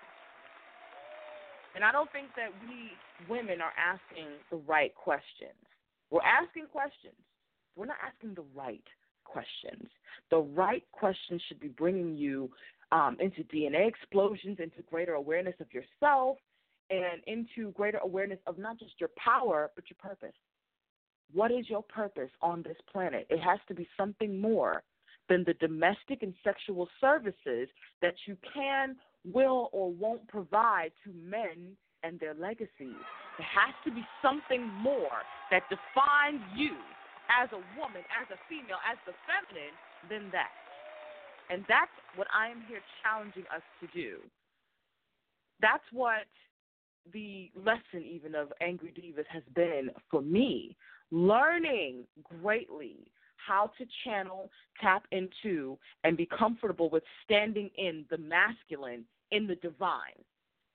And 1.75 1.83
I 1.83 1.91
don't 1.91 2.11
think 2.11 2.29
that 2.37 2.49
we 2.67 2.89
women 3.29 3.61
are 3.61 3.73
asking 3.77 4.33
the 4.49 4.57
right 4.67 4.95
questions. 4.95 5.53
We're 6.09 6.25
asking 6.25 6.65
questions. 6.71 7.13
We're 7.75 7.85
not 7.85 7.97
asking 8.05 8.35
the 8.35 8.45
right 8.55 8.83
questions. 9.25 9.89
The 10.29 10.39
right 10.39 10.83
questions 10.91 11.41
should 11.47 11.59
be 11.59 11.69
bringing 11.69 12.15
you 12.15 12.49
um, 12.91 13.17
into 13.19 13.43
DNA 13.43 13.87
explosions, 13.87 14.59
into 14.59 14.81
greater 14.89 15.13
awareness 15.13 15.55
of 15.59 15.67
yourself, 15.73 16.37
and 16.89 17.21
into 17.25 17.71
greater 17.71 17.97
awareness 17.99 18.39
of 18.45 18.57
not 18.57 18.77
just 18.77 18.93
your 18.99 19.09
power, 19.17 19.71
but 19.75 19.85
your 19.89 19.97
purpose. 19.99 20.35
What 21.33 21.51
is 21.51 21.69
your 21.69 21.81
purpose 21.81 22.29
on 22.41 22.61
this 22.61 22.77
planet? 22.91 23.25
It 23.29 23.39
has 23.39 23.59
to 23.67 23.73
be 23.73 23.87
something 23.97 24.39
more 24.39 24.83
than 25.29 25.43
the 25.45 25.53
domestic 25.55 26.21
and 26.21 26.33
sexual 26.43 26.87
services 27.01 27.69
that 28.01 28.13
you 28.27 28.37
can, 28.53 28.95
will, 29.25 29.69
or 29.71 29.91
won't 29.91 30.27
provide 30.27 30.91
to 31.03 31.11
men 31.13 31.75
and 32.03 32.19
their 32.19 32.33
legacies. 32.35 32.69
There 32.79 33.47
has 33.47 33.73
to 33.85 33.91
be 33.91 34.03
something 34.21 34.67
more 34.67 35.23
that 35.49 35.63
defines 35.69 36.43
you 36.55 36.75
as 37.41 37.49
a 37.51 37.61
woman, 37.79 38.03
as 38.13 38.27
a 38.29 38.39
female, 38.49 38.81
as 38.85 38.97
the 39.05 39.13
feminine 39.25 39.75
than 40.09 40.31
that. 40.31 40.51
And 41.49 41.65
that's 41.67 41.91
what 42.15 42.27
I 42.33 42.47
am 42.47 42.63
here 42.67 42.81
challenging 43.01 43.43
us 43.53 43.61
to 43.81 43.87
do. 43.93 44.17
That's 45.61 45.83
what 45.91 46.25
the 47.11 47.51
lesson, 47.55 48.03
even 48.03 48.35
of 48.35 48.53
Angry 48.61 48.93
Devas, 48.95 49.25
has 49.29 49.43
been 49.55 49.89
for 50.09 50.21
me. 50.21 50.75
Learning 51.11 52.05
greatly 52.41 52.97
how 53.35 53.71
to 53.77 53.85
channel, 54.03 54.49
tap 54.81 55.03
into, 55.11 55.77
and 56.03 56.15
be 56.15 56.25
comfortable 56.25 56.89
with 56.89 57.03
standing 57.23 57.69
in 57.77 58.05
the 58.09 58.17
masculine, 58.17 59.03
in 59.31 59.47
the 59.47 59.55
divine. 59.55 60.23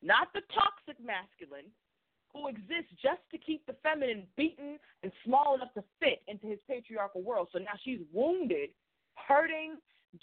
Not 0.03 0.29
the 0.35 0.43
toxic 0.55 1.03
masculine 1.05 1.67
who 2.41 2.49
exists 2.49 2.93
just 3.03 3.21
to 3.31 3.39
keep 3.39 3.65
the 3.67 3.75
feminine 3.83 4.27
beaten 4.37 4.79
and 5.03 5.13
small 5.25 5.55
enough 5.55 5.73
to 5.75 5.85
fit 6.01 6.23
into 6.29 6.47
his 6.47 6.59
patriarchal 6.69 7.23
world. 7.23 7.49
So 7.53 7.59
now 7.59 7.77
she's 7.85 8.01
wounded, 8.13 8.71
hurting, 9.15 9.77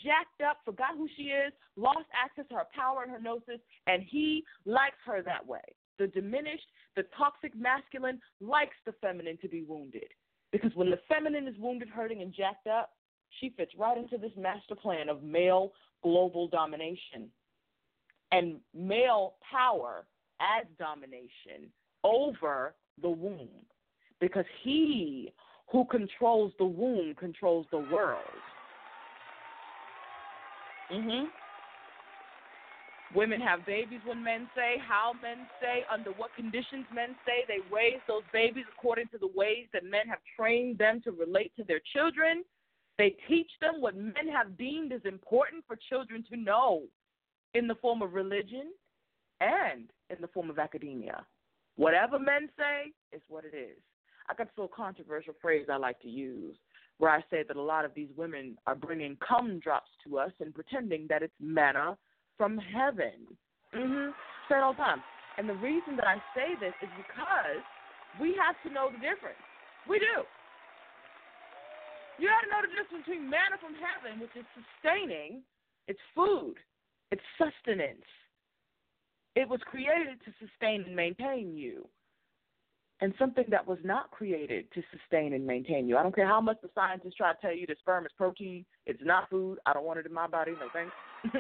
jacked 0.04 0.42
up, 0.48 0.58
forgot 0.66 0.96
who 0.98 1.08
she 1.16 1.24
is, 1.24 1.54
lost 1.76 2.08
access 2.14 2.46
to 2.50 2.56
her 2.56 2.68
power 2.76 3.04
and 3.04 3.12
her 3.12 3.20
gnosis, 3.20 3.62
and 3.88 4.04
he 4.04 4.44
likes 4.66 4.98
her 5.06 5.22
that 5.24 5.46
way. 5.46 5.62
The 6.00 6.08
diminished, 6.08 6.68
the 6.96 7.04
toxic 7.18 7.56
masculine 7.56 8.20
likes 8.42 8.76
the 8.86 8.94
feminine 9.02 9.38
to 9.42 9.48
be 9.48 9.64
wounded. 9.64 10.08
Because 10.52 10.72
when 10.76 10.90
the 10.90 11.00
feminine 11.08 11.48
is 11.48 11.56
wounded, 11.60 11.90
hurting, 11.90 12.22
and 12.22 12.34
jacked 12.34 12.68
up, 12.68 12.92
she 13.40 13.54
fits 13.58 13.72
right 13.78 13.98
into 13.98 14.18
this 14.18 14.32
master 14.38 14.76
plan 14.76 15.10
of 15.10 15.24
male 15.24 15.74
global 16.04 16.48
domination 16.48 17.30
and 18.32 18.58
male 18.74 19.36
power 19.50 20.06
as 20.40 20.66
domination 20.78 21.72
over 22.06 22.76
the 23.02 23.10
womb. 23.10 23.50
Because 24.22 24.46
he 24.64 25.34
who 25.72 25.86
controls 25.86 26.54
the 26.58 26.66
womb 26.66 27.16
controls 27.16 27.66
the 27.72 27.80
world. 27.80 28.42
Mhm. 30.90 31.32
Women 33.14 33.42
have 33.42 33.66
babies 33.66 34.02
when 34.04 34.22
men 34.22 34.50
say, 34.56 34.78
how 34.78 35.14
men 35.22 35.48
say, 35.62 35.86
under 35.90 36.12
what 36.12 36.34
conditions 36.36 36.86
men 36.92 37.16
say. 37.26 37.46
They 37.48 37.60
raise 37.72 38.02
those 38.08 38.24
babies 38.34 38.66
according 38.68 39.08
to 39.10 39.18
the 39.18 39.28
ways 39.28 39.68
that 39.74 39.84
men 39.84 40.08
have 40.08 40.20
trained 40.36 40.78
them 40.78 41.02
to 41.02 41.12
relate 41.12 41.56
to 41.56 41.64
their 41.64 41.80
children. 41.94 42.44
They 42.98 43.12
teach 43.28 43.50
them 43.62 43.82
what 43.82 43.96
men 43.96 44.28
have 44.32 44.58
deemed 44.58 44.92
as 44.92 45.02
important 45.06 45.66
for 45.66 45.76
children 45.90 46.24
to 46.30 46.38
know 46.38 46.84
in 47.54 47.68
the 47.68 47.76
form 47.76 48.02
of 48.02 48.14
religion 48.14 48.74
and 49.40 49.90
in 50.10 50.18
the 50.22 50.28
form 50.28 50.50
of 50.50 50.60
academia. 50.60 51.26
Whatever 51.76 52.20
men 52.20 52.50
say 52.58 52.92
is 53.12 53.22
what 53.28 53.44
it 53.46 53.56
is. 53.56 53.78
I 54.30 54.34
got 54.34 54.48
this 54.48 54.58
little 54.58 54.72
controversial 54.76 55.36
phrase 55.42 55.68
I 55.72 55.78
like 55.78 56.00
to 56.02 56.10
use 56.10 56.56
where 56.98 57.12
I 57.12 57.22
say 57.30 57.44
that 57.48 57.58
a 57.58 57.62
lot 57.62 57.84
of 57.84 57.94
these 57.94 58.10
women 58.16 58.58
are 58.68 58.76
bringing 58.76 59.18
cum 59.26 59.60
drops 59.60 59.92
to 60.08 60.18
us 60.18 60.32
and 60.40 60.54
pretending 60.54 61.08
that 61.10 61.22
it's 61.22 61.34
manna 61.42 61.98
from 62.38 62.58
heaven. 62.58 63.28
Mm-hmm. 63.76 64.12
Say 64.48 64.56
it 64.56 64.64
all 64.64 64.74
the 64.74 64.78
time. 64.78 65.04
And 65.38 65.50
the 65.50 65.60
reason 65.60 65.98
that 65.98 66.08
I 66.08 66.16
say 66.32 66.56
this 66.60 66.74
is 66.82 66.90
because 66.96 67.60
we 68.22 68.36
have 68.40 68.56
to 68.64 68.72
know 68.72 68.88
the 68.88 69.00
difference. 69.04 69.44
We 69.90 70.00
do. 70.00 70.24
You 72.18 72.32
got 72.32 72.48
to 72.48 72.50
know 72.50 72.64
the 72.64 72.72
difference 72.72 73.04
between 73.04 73.28
manna 73.28 73.60
from 73.60 73.76
heaven, 73.76 74.24
which 74.24 74.32
is 74.40 74.48
sustaining, 74.56 75.44
it's 75.92 76.00
food, 76.16 76.56
it's 77.12 77.22
sustenance. 77.36 78.08
It 79.36 79.50
was 79.50 79.60
created 79.66 80.20
to 80.26 80.32
sustain 80.40 80.84
and 80.88 80.96
maintain 80.96 81.58
you 81.58 81.88
and 83.02 83.14
something 83.20 83.44
that 83.50 83.68
was 83.68 83.80
not 83.84 84.12
created 84.12 84.72
to 84.74 84.82
sustain 84.92 85.34
and 85.34 85.46
maintain 85.46 85.88
you. 85.88 85.98
I 85.98 86.04
don't 86.04 86.16
care 86.16 86.28
how 86.28 86.40
much 86.40 86.58
the 86.64 86.70
scientists 86.74 87.16
try 87.16 87.34
to 87.34 87.40
tell 87.42 87.54
you 87.54 87.68
that 87.68 87.80
sperm 87.80 88.06
is 88.06 88.12
protein, 88.18 88.64
it's 88.86 89.02
not 89.04 89.30
food. 89.30 89.60
I 89.66 89.74
don't 89.74 89.84
want 89.84 90.00
it 90.00 90.06
in 90.06 90.14
my 90.14 90.28
body. 90.28 90.54
No 90.56 90.70
thanks. 90.72 90.96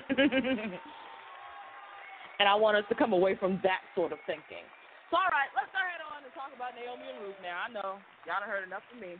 and 2.39 2.49
I 2.49 2.55
want 2.55 2.75
us 2.75 2.83
to 2.89 2.95
come 2.95 3.13
away 3.13 3.37
from 3.39 3.61
that 3.63 3.79
sort 3.95 4.11
of 4.11 4.19
thinking. 4.27 4.67
So, 5.11 5.15
all 5.15 5.31
right, 5.31 5.47
let's 5.55 5.71
go 5.71 5.79
ahead 5.79 6.03
on 6.03 6.25
and 6.27 6.33
talk 6.35 6.51
about 6.51 6.75
Naomi 6.75 7.07
and 7.07 7.23
Ruth 7.23 7.39
now. 7.39 7.63
I 7.63 7.71
know 7.71 8.03
y'all 8.27 8.43
have 8.43 8.51
heard 8.51 8.67
enough 8.67 8.83
from 8.91 8.99
me. 8.99 9.15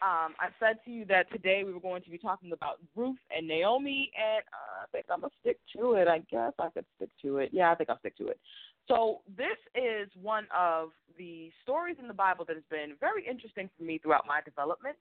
Um, 0.00 0.34
I 0.38 0.48
said 0.60 0.78
to 0.84 0.90
you 0.90 1.04
that 1.06 1.30
today 1.32 1.62
we 1.64 1.72
were 1.72 1.80
going 1.80 2.02
to 2.02 2.10
be 2.10 2.18
talking 2.18 2.52
about 2.52 2.78
Ruth 2.94 3.18
and 3.36 3.48
Naomi, 3.48 4.10
and 4.16 4.44
uh, 4.52 4.84
I 4.84 4.86
think 4.92 5.06
I'm 5.10 5.20
going 5.20 5.30
to 5.30 5.36
stick 5.40 5.58
to 5.76 5.94
it. 5.94 6.06
I 6.06 6.18
guess 6.30 6.52
I 6.58 6.68
could 6.70 6.84
stick 6.96 7.10
to 7.22 7.38
it. 7.38 7.50
Yeah, 7.52 7.72
I 7.72 7.74
think 7.74 7.90
I'll 7.90 7.98
stick 7.98 8.16
to 8.18 8.28
it. 8.28 8.38
So 8.86 9.20
this 9.36 9.58
is 9.74 10.08
one 10.20 10.46
of 10.56 10.90
the 11.18 11.50
stories 11.62 11.96
in 12.00 12.06
the 12.06 12.14
Bible 12.14 12.44
that 12.46 12.54
has 12.54 12.64
been 12.70 12.94
very 13.00 13.26
interesting 13.26 13.68
for 13.76 13.84
me 13.84 13.98
throughout 13.98 14.24
my 14.26 14.40
development. 14.44 14.96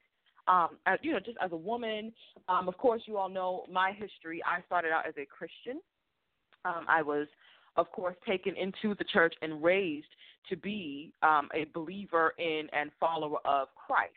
Um, 0.48 0.78
as, 0.86 0.98
you 1.02 1.12
know, 1.12 1.20
just 1.20 1.38
as 1.44 1.52
a 1.52 1.58
woman, 1.58 2.12
um, 2.50 2.68
of 2.68 2.78
course, 2.78 3.02
you 3.06 3.18
all 3.18 3.30
know 3.30 3.66
my 3.72 3.92
history. 3.92 4.42
I 4.46 4.62
started 4.66 4.92
out 4.92 5.08
as 5.08 5.14
a 5.18 5.26
Christian. 5.26 5.82
Um, 6.66 6.86
I 6.88 7.02
was, 7.02 7.28
of 7.76 7.92
course, 7.92 8.16
taken 8.28 8.56
into 8.56 8.96
the 8.96 9.06
church 9.14 9.36
and 9.42 9.64
raised 9.64 10.08
to 10.50 10.56
be 10.56 11.14
um, 11.22 11.50
a 11.54 11.66
believer 11.74 12.34
in 12.40 12.68
and 12.74 12.90
follower 13.00 13.38
of 13.46 13.68
Christ. 13.76 14.14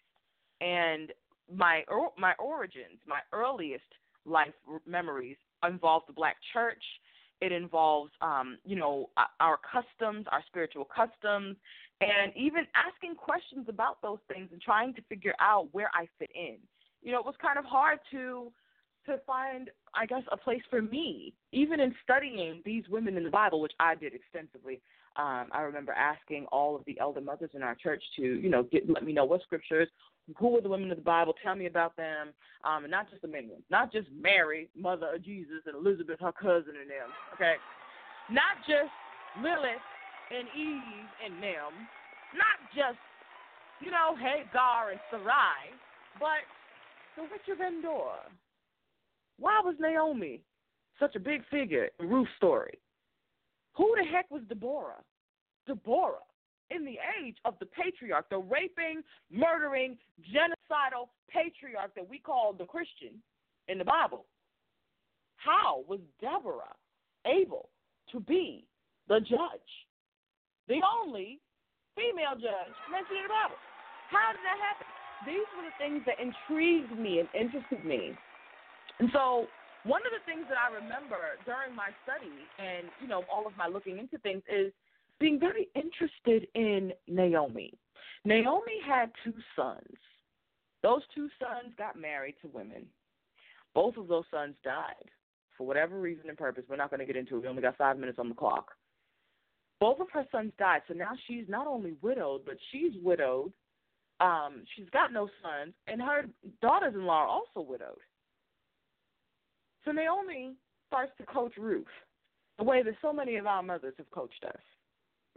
And 0.60 1.12
my 1.54 1.84
my 2.18 2.34
origins, 2.38 2.98
my 3.06 3.20
earliest 3.32 3.84
life 4.26 4.54
memories 4.86 5.36
involved 5.62 6.08
the 6.08 6.12
black 6.12 6.36
church 6.52 6.82
it 7.40 7.52
involves, 7.52 8.10
um, 8.20 8.58
you 8.64 8.76
know, 8.76 9.08
our 9.40 9.58
customs, 9.58 10.26
our 10.30 10.42
spiritual 10.46 10.84
customs, 10.84 11.56
and 12.00 12.32
even 12.36 12.66
asking 12.74 13.14
questions 13.14 13.66
about 13.68 14.00
those 14.02 14.18
things 14.32 14.50
and 14.52 14.60
trying 14.60 14.94
to 14.94 15.02
figure 15.08 15.34
out 15.40 15.68
where 15.72 15.90
I 15.94 16.06
fit 16.18 16.30
in. 16.34 16.56
You 17.02 17.12
know, 17.12 17.20
it 17.20 17.24
was 17.24 17.34
kind 17.40 17.58
of 17.58 17.64
hard 17.64 17.98
to 18.12 18.52
to 19.06 19.16
find, 19.26 19.70
I 19.94 20.04
guess, 20.04 20.22
a 20.30 20.36
place 20.36 20.60
for 20.68 20.82
me, 20.82 21.32
even 21.52 21.80
in 21.80 21.94
studying 22.02 22.60
these 22.66 22.84
women 22.90 23.16
in 23.16 23.24
the 23.24 23.30
Bible, 23.30 23.62
which 23.62 23.72
I 23.80 23.94
did 23.94 24.12
extensively. 24.14 24.82
Um, 25.16 25.46
I 25.50 25.62
remember 25.62 25.92
asking 25.92 26.46
all 26.52 26.76
of 26.76 26.84
the 26.86 26.98
elder 27.00 27.20
mothers 27.20 27.50
in 27.54 27.62
our 27.62 27.74
church 27.74 28.02
to, 28.16 28.22
you 28.22 28.48
know, 28.48 28.62
get, 28.62 28.88
let 28.88 29.04
me 29.04 29.12
know 29.12 29.24
what 29.24 29.42
scriptures 29.42 29.88
who 30.36 30.48
were 30.48 30.60
the 30.60 30.68
women 30.68 30.90
of 30.90 30.96
the 30.96 31.02
Bible? 31.02 31.34
Tell 31.42 31.54
me 31.54 31.66
about 31.66 31.96
them. 31.96 32.28
Um, 32.64 32.84
and 32.84 32.90
not 32.90 33.10
just 33.10 33.22
the 33.22 33.28
main 33.28 33.48
ones, 33.48 33.62
not 33.70 33.92
just 33.92 34.08
Mary, 34.20 34.68
mother 34.76 35.14
of 35.14 35.24
Jesus, 35.24 35.62
and 35.66 35.74
Elizabeth, 35.74 36.20
her 36.20 36.32
cousin, 36.32 36.74
and 36.80 36.90
them. 36.90 37.08
Okay, 37.34 37.54
not 38.30 38.60
just 38.68 38.92
Lilith 39.42 39.80
and 40.30 40.46
Eve 40.56 41.08
and 41.24 41.42
them, 41.42 41.72
not 42.36 42.60
just 42.74 42.98
you 43.80 43.90
know 43.90 44.14
Hagar 44.14 44.90
and 44.90 45.00
Sarai, 45.10 45.72
but 46.18 46.44
the 47.16 47.22
witch 47.22 47.48
of 47.50 47.60
Endor. 47.60 48.28
Why 49.38 49.60
was 49.64 49.74
Naomi 49.80 50.42
such 50.98 51.16
a 51.16 51.20
big 51.20 51.42
figure 51.50 51.88
in 51.98 52.10
Ruth's 52.10 52.30
story? 52.36 52.78
Who 53.80 53.94
the 53.96 54.04
heck 54.04 54.30
was 54.30 54.42
Deborah? 54.46 55.00
Deborah 55.66 56.26
in 56.70 56.84
the 56.84 56.98
age 57.18 57.36
of 57.46 57.54
the 57.60 57.64
patriarch, 57.64 58.28
the 58.28 58.36
raping, 58.36 59.02
murdering, 59.32 59.96
genocidal 60.20 61.08
patriarch 61.32 61.94
that 61.94 62.06
we 62.06 62.18
call 62.18 62.52
the 62.52 62.66
Christian 62.66 63.22
in 63.68 63.78
the 63.78 63.84
Bible. 63.84 64.26
How 65.36 65.82
was 65.88 66.00
Deborah 66.20 66.76
able 67.24 67.70
to 68.12 68.20
be 68.20 68.66
the 69.08 69.20
judge, 69.20 69.72
the 70.68 70.80
only 70.84 71.40
female 71.96 72.36
judge 72.36 72.76
mentioned 72.92 73.16
in 73.16 73.24
the 73.24 73.32
Bible. 73.32 73.56
How 74.12 74.36
did 74.36 74.44
that 74.44 74.60
happen? 74.60 74.86
These 75.24 75.48
were 75.56 75.64
the 75.64 75.76
things 75.80 76.04
that 76.04 76.20
intrigued 76.20 76.92
me 76.98 77.20
and 77.20 77.28
interested 77.32 77.84
me. 77.84 78.12
And 79.00 79.08
so 79.12 79.46
one 79.84 80.02
of 80.04 80.12
the 80.12 80.24
things 80.30 80.46
that 80.48 80.58
I 80.58 80.74
remember 80.74 81.16
during 81.44 81.74
my 81.74 81.88
study 82.04 82.32
and, 82.58 82.88
you 83.00 83.08
know, 83.08 83.24
all 83.32 83.46
of 83.46 83.56
my 83.56 83.66
looking 83.66 83.98
into 83.98 84.18
things 84.18 84.42
is 84.48 84.72
being 85.18 85.40
very 85.40 85.68
interested 85.74 86.48
in 86.54 86.92
Naomi. 87.08 87.72
Naomi 88.24 88.80
had 88.86 89.10
two 89.24 89.34
sons. 89.56 89.96
Those 90.82 91.02
two 91.14 91.28
sons 91.38 91.74
got 91.76 91.98
married 91.98 92.36
to 92.42 92.48
women. 92.48 92.86
Both 93.74 93.96
of 93.96 94.08
those 94.08 94.24
sons 94.30 94.54
died 94.64 95.10
for 95.56 95.66
whatever 95.66 96.00
reason 96.00 96.28
and 96.28 96.38
purpose. 96.38 96.64
We're 96.68 96.76
not 96.76 96.90
going 96.90 97.00
to 97.00 97.06
get 97.06 97.16
into 97.16 97.36
it. 97.36 97.42
We 97.42 97.48
only 97.48 97.62
got 97.62 97.76
five 97.76 97.98
minutes 97.98 98.18
on 98.18 98.28
the 98.28 98.34
clock. 98.34 98.72
Both 99.78 100.00
of 100.00 100.08
her 100.12 100.26
sons 100.30 100.52
died, 100.58 100.82
so 100.88 100.94
now 100.94 101.12
she's 101.26 101.44
not 101.48 101.66
only 101.66 101.94
widowed, 102.02 102.42
but 102.44 102.56
she's 102.70 102.92
widowed. 103.02 103.52
Um, 104.20 104.64
she's 104.76 104.88
got 104.90 105.12
no 105.12 105.30
sons, 105.42 105.72
and 105.86 106.02
her 106.02 106.26
daughters-in-law 106.60 107.22
are 107.22 107.26
also 107.26 107.66
widowed. 107.66 107.96
So 109.84 109.92
Naomi 109.92 110.54
starts 110.88 111.12
to 111.18 111.26
coach 111.26 111.52
Ruth 111.58 111.86
the 112.58 112.64
way 112.64 112.82
that 112.82 112.94
so 113.00 113.12
many 113.12 113.36
of 113.36 113.46
our 113.46 113.62
mothers 113.62 113.94
have 113.98 114.10
coached 114.10 114.44
us 114.44 114.60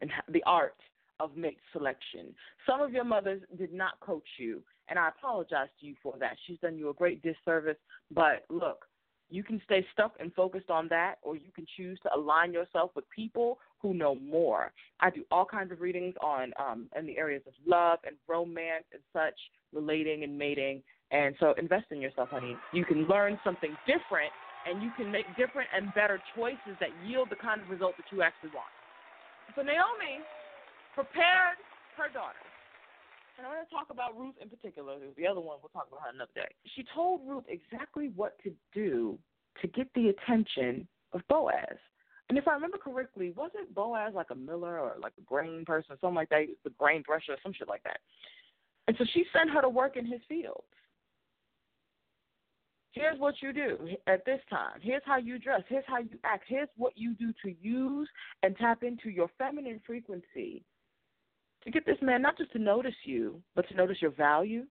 in 0.02 0.10
the 0.30 0.44
art 0.46 0.76
of 1.20 1.38
mate 1.38 1.60
selection. 1.72 2.36
Some 2.68 2.82
of 2.82 2.92
your 2.92 3.06
mothers 3.06 3.42
did 3.58 3.74
not 3.74 4.00
coach 4.02 4.28
you, 4.38 4.62
and 4.90 5.00
I 5.00 5.10
apologize 5.10 5.70
to 5.80 5.86
you 5.86 5.96
for 6.04 6.16
that. 6.20 6.36
She's 6.46 6.60
done 6.60 6.78
you 6.78 6.90
a 6.90 6.94
great 6.94 7.22
disservice, 7.22 7.78
but 8.12 8.44
look, 8.50 8.86
you 9.30 9.44
can 9.44 9.62
stay 9.66 9.86
stuck 9.94 10.16
and 10.20 10.34
focused 10.34 10.70
on 10.70 10.88
that, 10.90 11.16
or 11.22 11.36
you 11.36 11.52
can 11.56 11.66
choose 11.78 11.98
to 12.04 12.16
align 12.16 12.52
yourself 12.52 12.92
with 12.96 13.10
people 13.10 13.58
who 13.80 13.94
know 13.94 14.16
more. 14.16 14.72
I 15.00 15.10
do 15.10 15.24
all 15.32 15.46
kinds 15.46 15.72
of 15.72 15.82
readings 15.82 16.14
on 16.22 16.54
um, 16.60 16.88
in 16.98 17.06
the 17.06 17.18
areas 17.18 17.42
of 17.48 17.54
love 17.66 18.00
and 18.06 18.16
romance 18.28 18.86
and 18.92 19.02
such, 19.12 19.40
relating 19.74 20.24
and 20.24 20.38
mating. 20.38 20.84
And 21.14 21.36
so 21.40 21.54
invest 21.62 21.86
in 21.92 22.02
yourself, 22.02 22.30
honey. 22.32 22.58
You 22.74 22.84
can 22.84 23.06
learn 23.06 23.40
something 23.44 23.78
different, 23.86 24.34
and 24.66 24.82
you 24.82 24.90
can 24.98 25.12
make 25.12 25.30
different 25.38 25.70
and 25.70 25.94
better 25.94 26.20
choices 26.36 26.74
that 26.80 26.90
yield 27.06 27.30
the 27.30 27.38
kind 27.38 27.62
of 27.62 27.70
result 27.70 27.94
that 27.98 28.10
you 28.12 28.24
actually 28.24 28.50
want. 28.50 28.74
So 29.56 29.62
Naomi 29.62 30.26
prepared 30.96 31.62
her 31.98 32.10
daughter. 32.10 32.42
And 33.38 33.46
I'm 33.46 33.54
going 33.54 33.66
to 33.66 33.70
talk 33.70 33.88
about 33.90 34.18
Ruth 34.18 34.36
in 34.42 34.50
particular. 34.50 34.98
The 35.16 35.28
other 35.28 35.42
one, 35.42 35.58
we'll 35.62 35.70
talk 35.70 35.88
about 35.88 36.02
her 36.02 36.10
another 36.14 36.34
day. 36.34 36.50
She 36.76 36.84
told 36.94 37.22
Ruth 37.26 37.46
exactly 37.48 38.12
what 38.16 38.38
to 38.44 38.52
do 38.74 39.18
to 39.62 39.68
get 39.68 39.88
the 39.94 40.10
attention 40.10 40.88
of 41.14 41.22
Boaz. 41.30 41.78
And 42.30 42.38
if 42.38 42.48
I 42.48 42.54
remember 42.54 42.78
correctly, 42.78 43.34
wasn't 43.36 43.74
Boaz 43.76 44.14
like 44.16 44.32
a 44.32 44.36
miller 44.36 44.80
or 44.80 44.96
like 45.02 45.14
a 45.20 45.22
grain 45.22 45.66
person, 45.66 45.96
something 46.02 46.16
like 46.16 46.30
that, 46.30 46.46
the 46.64 46.72
grain 46.80 47.04
thresher, 47.04 47.38
some 47.44 47.54
shit 47.54 47.68
like 47.68 47.84
that? 47.84 48.00
And 48.88 48.98
so 48.98 49.06
she 49.14 49.26
sent 49.32 49.52
her 49.52 49.62
to 49.62 49.70
work 49.70 49.98
in 49.98 50.06
his 50.06 50.22
fields. 50.28 50.64
Here's 52.94 53.20
what 53.20 53.36
you 53.42 53.54
do 53.54 53.78
at 54.08 54.24
this 54.26 54.40
time. 54.50 54.80
Here's 54.82 55.02
how 55.06 55.18
you 55.18 55.40
dress. 55.40 55.62
Here's 55.68 55.84
how 55.88 56.00
you 56.00 56.18
act. 56.24 56.46
Here's 56.48 56.70
what 56.78 56.94
you 56.96 57.16
do 57.16 57.34
to 57.44 57.56
use 57.62 58.08
and 58.44 58.56
tap 58.58 58.84
into 58.84 59.10
your 59.10 59.30
feminine 59.38 59.82
frequency 59.86 60.64
to 61.64 61.72
get 61.72 61.86
this 61.86 61.98
man 62.02 62.22
not 62.22 62.38
just 62.38 62.52
to 62.54 62.60
notice 62.60 62.96
you, 63.04 63.42
but 63.56 63.68
to 63.70 63.76
notice 63.76 63.98
your 64.02 64.12
value 64.12 64.64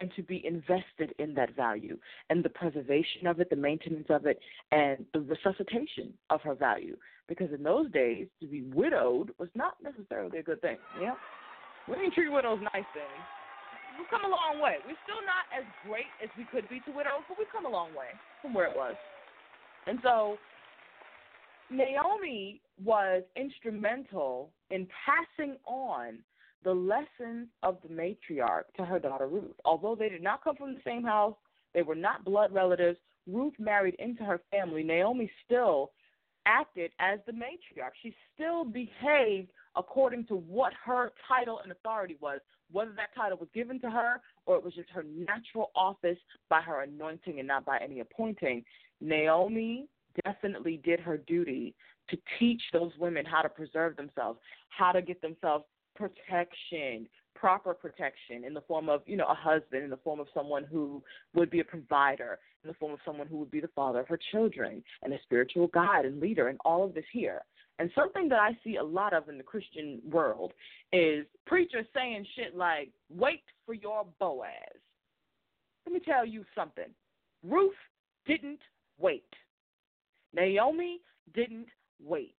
and 0.00 0.10
to 0.16 0.22
be 0.22 0.44
invested 0.46 1.12
in 1.18 1.34
that 1.34 1.54
value 1.54 1.98
and 2.30 2.42
the 2.44 2.48
preservation 2.48 3.26
of 3.26 3.40
it, 3.40 3.50
the 3.50 3.56
maintenance 3.56 4.06
of 4.08 4.24
it, 4.24 4.38
and 4.72 5.04
the 5.12 5.20
resuscitation 5.20 6.14
of 6.30 6.40
her 6.42 6.54
value. 6.54 6.96
Because 7.28 7.48
in 7.52 7.62
those 7.62 7.90
days, 7.90 8.28
to 8.40 8.46
be 8.46 8.62
widowed 8.62 9.32
was 9.38 9.48
not 9.54 9.74
necessarily 9.82 10.38
a 10.38 10.42
good 10.42 10.62
thing. 10.62 10.78
Yeah, 11.00 11.14
we 11.88 11.96
didn't 11.96 12.14
treat 12.14 12.32
widows 12.32 12.60
nice 12.72 12.86
then. 12.94 13.04
We've 13.98 14.08
come 14.10 14.24
a 14.24 14.28
long 14.28 14.62
way. 14.62 14.76
We're 14.86 15.00
still 15.04 15.22
not 15.26 15.46
as 15.54 15.64
great 15.86 16.10
as 16.22 16.28
we 16.36 16.44
could 16.44 16.68
be 16.68 16.80
to 16.86 16.90
widows, 16.90 17.24
but 17.28 17.38
we've 17.38 17.50
come 17.52 17.66
a 17.66 17.70
long 17.70 17.90
way 17.90 18.12
from 18.42 18.54
where 18.54 18.66
it 18.66 18.76
was. 18.76 18.94
And 19.86 19.98
so 20.02 20.36
Naomi 21.70 22.60
was 22.82 23.22
instrumental 23.36 24.50
in 24.70 24.86
passing 25.06 25.56
on 25.66 26.18
the 26.64 26.72
lessons 26.72 27.48
of 27.62 27.78
the 27.82 27.88
matriarch 27.88 28.64
to 28.76 28.84
her 28.84 28.98
daughter 28.98 29.26
Ruth. 29.26 29.56
Although 29.64 29.94
they 29.94 30.08
did 30.08 30.22
not 30.22 30.44
come 30.44 30.56
from 30.56 30.74
the 30.74 30.80
same 30.84 31.02
house, 31.02 31.34
they 31.74 31.82
were 31.82 31.94
not 31.94 32.24
blood 32.24 32.52
relatives. 32.52 32.98
Ruth 33.26 33.54
married 33.58 33.94
into 33.98 34.24
her 34.24 34.40
family. 34.50 34.82
Naomi 34.82 35.30
still 35.46 35.92
acted 36.46 36.90
as 36.98 37.18
the 37.26 37.32
matriarch. 37.32 37.92
She 38.02 38.14
still 38.34 38.64
behaved 38.64 39.50
according 39.76 40.26
to 40.26 40.34
what 40.34 40.72
her 40.84 41.12
title 41.28 41.60
and 41.62 41.70
authority 41.72 42.16
was, 42.20 42.40
whether 42.72 42.92
that 42.92 43.14
title 43.14 43.38
was 43.38 43.48
given 43.54 43.80
to 43.80 43.90
her 43.90 44.20
or 44.46 44.56
it 44.56 44.64
was 44.64 44.74
just 44.74 44.90
her 44.90 45.04
natural 45.04 45.70
office 45.74 46.18
by 46.48 46.60
her 46.60 46.82
anointing 46.82 47.38
and 47.38 47.48
not 47.48 47.64
by 47.64 47.78
any 47.78 48.00
appointing. 48.00 48.64
Naomi 49.00 49.88
definitely 50.24 50.80
did 50.84 51.00
her 51.00 51.16
duty 51.16 51.74
to 52.08 52.18
teach 52.38 52.62
those 52.72 52.92
women 52.98 53.24
how 53.24 53.42
to 53.42 53.48
preserve 53.48 53.96
themselves, 53.96 54.38
how 54.68 54.92
to 54.92 55.00
get 55.00 55.20
themselves 55.22 55.64
protection, 55.94 57.06
proper 57.34 57.74
protection 57.74 58.44
in 58.44 58.54
the 58.54 58.60
form 58.62 58.88
of, 58.88 59.02
you 59.06 59.16
know, 59.16 59.26
a 59.26 59.34
husband, 59.34 59.84
in 59.84 59.90
the 59.90 59.96
form 59.98 60.20
of 60.20 60.26
someone 60.34 60.64
who 60.64 61.02
would 61.34 61.50
be 61.50 61.60
a 61.60 61.64
provider, 61.64 62.38
in 62.64 62.68
the 62.68 62.74
form 62.74 62.92
of 62.92 62.98
someone 63.04 63.26
who 63.26 63.38
would 63.38 63.50
be 63.50 63.60
the 63.60 63.68
father 63.68 64.00
of 64.00 64.08
her 64.08 64.18
children, 64.30 64.82
and 65.02 65.12
a 65.12 65.22
spiritual 65.22 65.68
guide 65.68 66.04
and 66.04 66.20
leader, 66.20 66.48
and 66.48 66.58
all 66.64 66.84
of 66.84 66.94
this 66.94 67.04
here. 67.12 67.42
And 67.80 67.90
something 67.94 68.28
that 68.28 68.38
I 68.38 68.50
see 68.62 68.76
a 68.76 68.84
lot 68.84 69.14
of 69.14 69.30
in 69.30 69.38
the 69.38 69.42
Christian 69.42 70.02
world 70.04 70.52
is 70.92 71.24
preachers 71.46 71.86
saying 71.96 72.26
shit 72.36 72.54
like, 72.54 72.90
wait 73.08 73.42
for 73.64 73.72
your 73.72 74.04
Boaz. 74.18 74.50
Let 75.86 75.94
me 75.94 76.00
tell 76.00 76.26
you 76.26 76.44
something. 76.54 76.92
Ruth 77.42 77.72
didn't 78.26 78.60
wait. 78.98 79.24
Naomi 80.34 81.00
didn't 81.34 81.68
wait. 82.04 82.36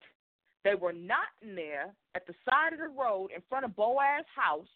They 0.64 0.76
were 0.76 0.94
not 0.94 1.30
in 1.42 1.56
there 1.56 1.88
at 2.14 2.28
the 2.28 2.36
side 2.48 2.74
of 2.74 2.80
the 2.80 2.90
road 2.90 3.32
in 3.36 3.42
front 3.50 3.66
of 3.66 3.76
Boaz's 3.76 4.28
house, 4.36 4.68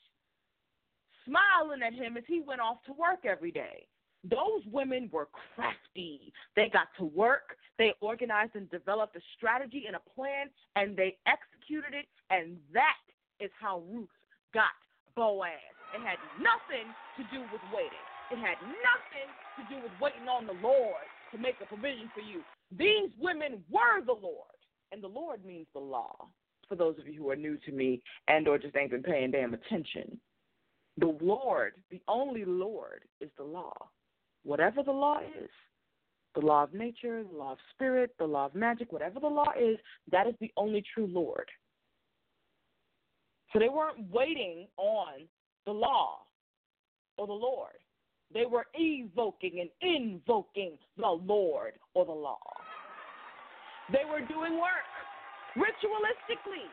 smiling 1.28 1.84
at 1.86 1.94
him 1.94 2.18
as 2.18 2.24
he 2.28 2.42
went 2.42 2.60
off 2.60 2.78
to 2.88 2.94
work 2.94 3.24
every 3.24 3.52
day. 3.52 3.86
Those 4.24 4.64
women 4.72 5.12
were 5.14 5.28
crafty. 5.54 6.34
They 6.56 6.70
got 6.74 6.88
to 6.98 7.06
work. 7.06 7.56
They 7.78 7.94
organized 8.00 8.56
and 8.56 8.70
developed 8.72 9.16
a 9.16 9.22
strategy 9.38 9.84
and 9.88 9.96
a 9.96 10.04
plan, 10.16 10.48
and 10.76 10.96
they 10.96 11.18
executed 11.28 11.94
it. 11.94 12.06
And 12.30 12.58
that 12.74 13.04
is 13.40 13.52
how 13.60 13.84
Ruth 13.92 14.10
got 14.54 14.76
Boaz. 15.16 15.52
It 15.94 16.02
had 16.02 16.18
nothing 16.40 16.88
to 17.18 17.24
do 17.36 17.42
with 17.52 17.62
waiting. 17.74 18.06
It 18.32 18.40
had 18.40 18.58
nothing 18.64 19.30
to 19.60 19.64
do 19.70 19.82
with 19.82 19.92
waiting 20.00 20.28
on 20.28 20.46
the 20.46 20.54
Lord 20.54 21.04
to 21.32 21.38
make 21.38 21.56
a 21.62 21.66
provision 21.66 22.10
for 22.14 22.22
you. 22.22 22.42
These 22.78 23.12
women 23.22 23.64
were 23.70 24.04
the 24.06 24.14
Lord, 24.14 24.56
and 24.92 25.02
the 25.04 25.08
Lord 25.08 25.46
means 25.46 25.68
the 25.74 25.80
law. 25.80 26.16
For 26.68 26.76
those 26.76 26.98
of 26.98 27.08
you 27.08 27.22
who 27.22 27.30
are 27.30 27.36
new 27.36 27.58
to 27.58 27.72
me 27.72 28.02
and 28.28 28.48
or 28.48 28.58
just 28.58 28.76
ain't 28.76 28.92
been 28.92 29.04
paying 29.04 29.32
damn 29.32 29.54
attention, 29.54 30.20
the 30.98 31.16
Lord, 31.22 31.74
the 31.92 32.02
only 32.08 32.46
Lord, 32.46 33.04
is 33.22 33.30
the 33.38 33.44
law. 33.44 33.74
Whatever 34.44 34.82
the 34.82 34.92
law 34.92 35.20
is, 35.20 35.50
the 36.36 36.46
law 36.46 36.64
of 36.64 36.74
nature, 36.74 37.24
the 37.24 37.38
law 37.38 37.54
of 37.54 37.58
spirit, 37.74 38.12
the 38.20 38.26
law 38.26 38.46
of 38.46 38.56
magic, 38.56 38.92
whatever 38.92 39.20
the 39.20 39.28
law 39.28 39.52
is, 39.60 39.78
that 40.12 40.28
is 40.28 40.36
the 40.42 40.52
only 40.58 40.84
true 40.94 41.08
Lord. 41.08 41.50
So 43.54 43.60
they 43.60 43.70
weren't 43.70 44.12
waiting 44.12 44.68
on 44.78 45.28
the 45.66 45.72
law 45.72 46.20
or 47.18 47.26
the 47.26 47.34
Lord. 47.34 47.80
They 48.34 48.46
were 48.46 48.66
evoking 48.74 49.62
and 49.64 49.70
invoking 49.80 50.78
the 50.98 51.08
Lord 51.08 51.74
or 51.94 52.06
the 52.06 52.12
law. 52.12 52.42
They 53.94 54.04
were 54.04 54.20
doing 54.20 54.60
work 54.60 54.90
ritualistically. 55.56 56.68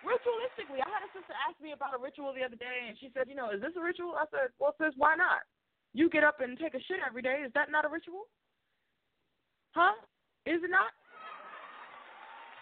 Ritualistically. 0.00 0.80
I 0.80 0.88
had 0.88 1.04
a 1.04 1.12
sister 1.12 1.34
ask 1.44 1.60
me 1.60 1.72
about 1.72 1.92
a 1.92 2.00
ritual 2.00 2.32
the 2.32 2.40
other 2.40 2.56
day, 2.56 2.88
and 2.88 2.96
she 2.96 3.10
said, 3.12 3.28
You 3.28 3.34
know, 3.34 3.50
is 3.50 3.60
this 3.60 3.76
a 3.76 3.82
ritual? 3.82 4.14
I 4.16 4.24
said, 4.30 4.48
Well, 4.58 4.74
sis, 4.80 4.94
why 4.96 5.14
not? 5.14 5.44
You 5.92 6.08
get 6.08 6.22
up 6.22 6.40
and 6.40 6.58
take 6.58 6.74
a 6.74 6.82
shit 6.86 7.02
every 7.02 7.22
day. 7.22 7.42
Is 7.44 7.52
that 7.54 7.70
not 7.70 7.84
a 7.84 7.90
ritual? 7.90 8.30
Huh? 9.74 9.94
Is 10.46 10.62
it 10.62 10.70
not? 10.70 10.94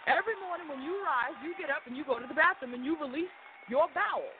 Every 0.08 0.36
morning 0.40 0.68
when 0.72 0.80
you 0.80 0.96
rise, 1.04 1.36
you 1.44 1.52
get 1.60 1.68
up 1.68 1.84
and 1.84 1.92
you 1.92 2.04
go 2.04 2.16
to 2.16 2.24
the 2.24 2.36
bathroom 2.36 2.72
and 2.72 2.84
you 2.84 2.96
release 2.96 3.32
your 3.68 3.92
bowels. 3.92 4.32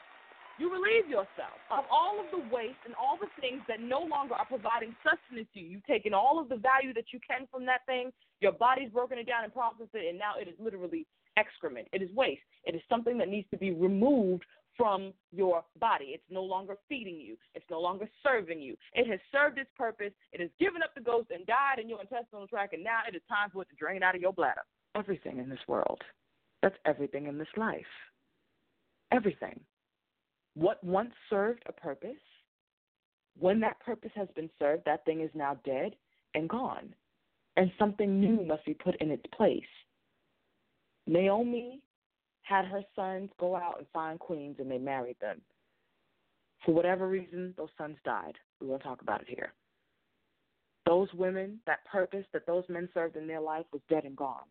You 0.59 0.73
relieve 0.73 1.07
yourself 1.07 1.55
of 1.71 1.85
all 1.87 2.19
of 2.19 2.27
the 2.35 2.43
waste 2.51 2.83
and 2.85 2.97
all 2.99 3.15
the 3.21 3.31
things 3.39 3.63
that 3.69 3.79
no 3.79 4.03
longer 4.03 4.35
are 4.35 4.49
providing 4.49 4.97
sustenance 5.07 5.47
to 5.55 5.61
you. 5.61 5.79
You've 5.79 5.87
taken 5.87 6.13
all 6.13 6.41
of 6.41 6.49
the 6.49 6.57
value 6.57 6.91
that 6.95 7.13
you 7.13 7.21
can 7.23 7.47
from 7.47 7.65
that 7.67 7.87
thing, 7.87 8.11
your 8.41 8.53
body's 8.53 8.91
broken 8.91 9.19
it 9.19 9.27
down 9.29 9.45
and 9.45 9.55
processed 9.55 9.95
it, 9.95 10.09
and 10.09 10.19
now 10.19 10.35
it 10.35 10.49
is 10.49 10.59
literally 10.59 11.07
excrement. 11.37 11.87
It 11.93 12.03
is 12.03 12.11
waste. 12.11 12.43
It 12.65 12.75
is 12.75 12.83
something 12.89 13.19
that 13.19 13.29
needs 13.29 13.47
to 13.51 13.57
be 13.57 13.71
removed 13.71 14.43
from 14.79 15.13
your 15.33 15.65
body. 15.79 16.13
It's 16.15 16.31
no 16.31 16.43
longer 16.43 16.77
feeding 16.89 17.17
you. 17.21 17.37
It's 17.55 17.67
no 17.71 17.81
longer 17.81 18.09
serving 18.23 18.61
you. 18.61 18.77
It 18.95 19.11
has 19.11 19.21
served 19.31 19.59
its 19.59 19.69
purpose. 19.77 20.13
It 20.33 20.41
has 20.41 20.49
given 20.59 20.83
up 20.83 20.95
the 20.95 21.03
ghost 21.03 21.31
and 21.35 21.45
died 21.45 21.81
in 21.83 21.89
your 21.89 22.01
intestinal 22.01 22.47
tract, 22.47 22.73
and 22.73 22.85
now 22.85 23.01
it 23.07 23.15
is 23.15 23.23
time 23.29 23.51
for 23.53 23.63
it 23.63 23.69
to 23.71 23.77
drain 23.77 24.03
out 24.03 24.15
of 24.15 24.23
your 24.23 24.33
bladder. 24.33 24.63
Everything 24.95 25.39
in 25.39 25.51
this 25.51 25.59
world. 25.67 26.01
That's 26.63 26.77
everything 26.87 27.27
in 27.27 27.37
this 27.37 27.49
life. 27.57 27.85
Everything. 29.13 29.61
What 30.55 30.83
once 30.83 31.13
served 31.29 31.65
a 31.69 31.73
purpose, 31.73 32.11
when 33.39 33.61
that 33.61 33.81
purpose 33.81 34.11
has 34.15 34.29
been 34.35 34.51
served, 34.59 34.85
that 34.87 35.05
thing 35.05 35.21
is 35.21 35.31
now 35.35 35.59
dead 35.65 35.95
and 36.35 36.49
gone. 36.49 36.95
And 37.57 37.73
something 37.79 38.21
new 38.21 38.45
must 38.47 38.65
be 38.65 38.75
put 38.75 38.97
in 39.01 39.11
its 39.11 39.25
place. 39.37 39.63
Naomi 41.07 41.81
had 42.49 42.65
her 42.65 42.83
sons 42.97 43.31
go 43.39 43.55
out 43.57 43.77
and 43.79 43.87
find 43.93 44.19
queens 44.19 44.57
and 44.59 44.71
they 44.71 44.79
married 44.79 45.17
them. 45.21 45.41
For 46.65 46.73
whatever 46.73 47.09
reason, 47.09 47.55
those 47.57 47.69
sons 47.77 47.97
died. 48.05 48.35
We 48.61 48.67
won't 48.67 48.83
talk 48.83 49.03
about 49.03 49.21
it 49.21 49.29
here. 49.29 49.53
Those 50.87 51.09
women, 51.13 51.61
that 51.67 51.85
purpose 51.85 52.25
that 52.33 52.47
those 52.47 52.65
men 52.69 52.89
served 52.95 53.17
in 53.17 53.27
their 53.27 53.41
life 53.41 53.67
was 53.73 53.83
dead 53.91 54.05
and 54.05 54.17
gone. 54.17 54.47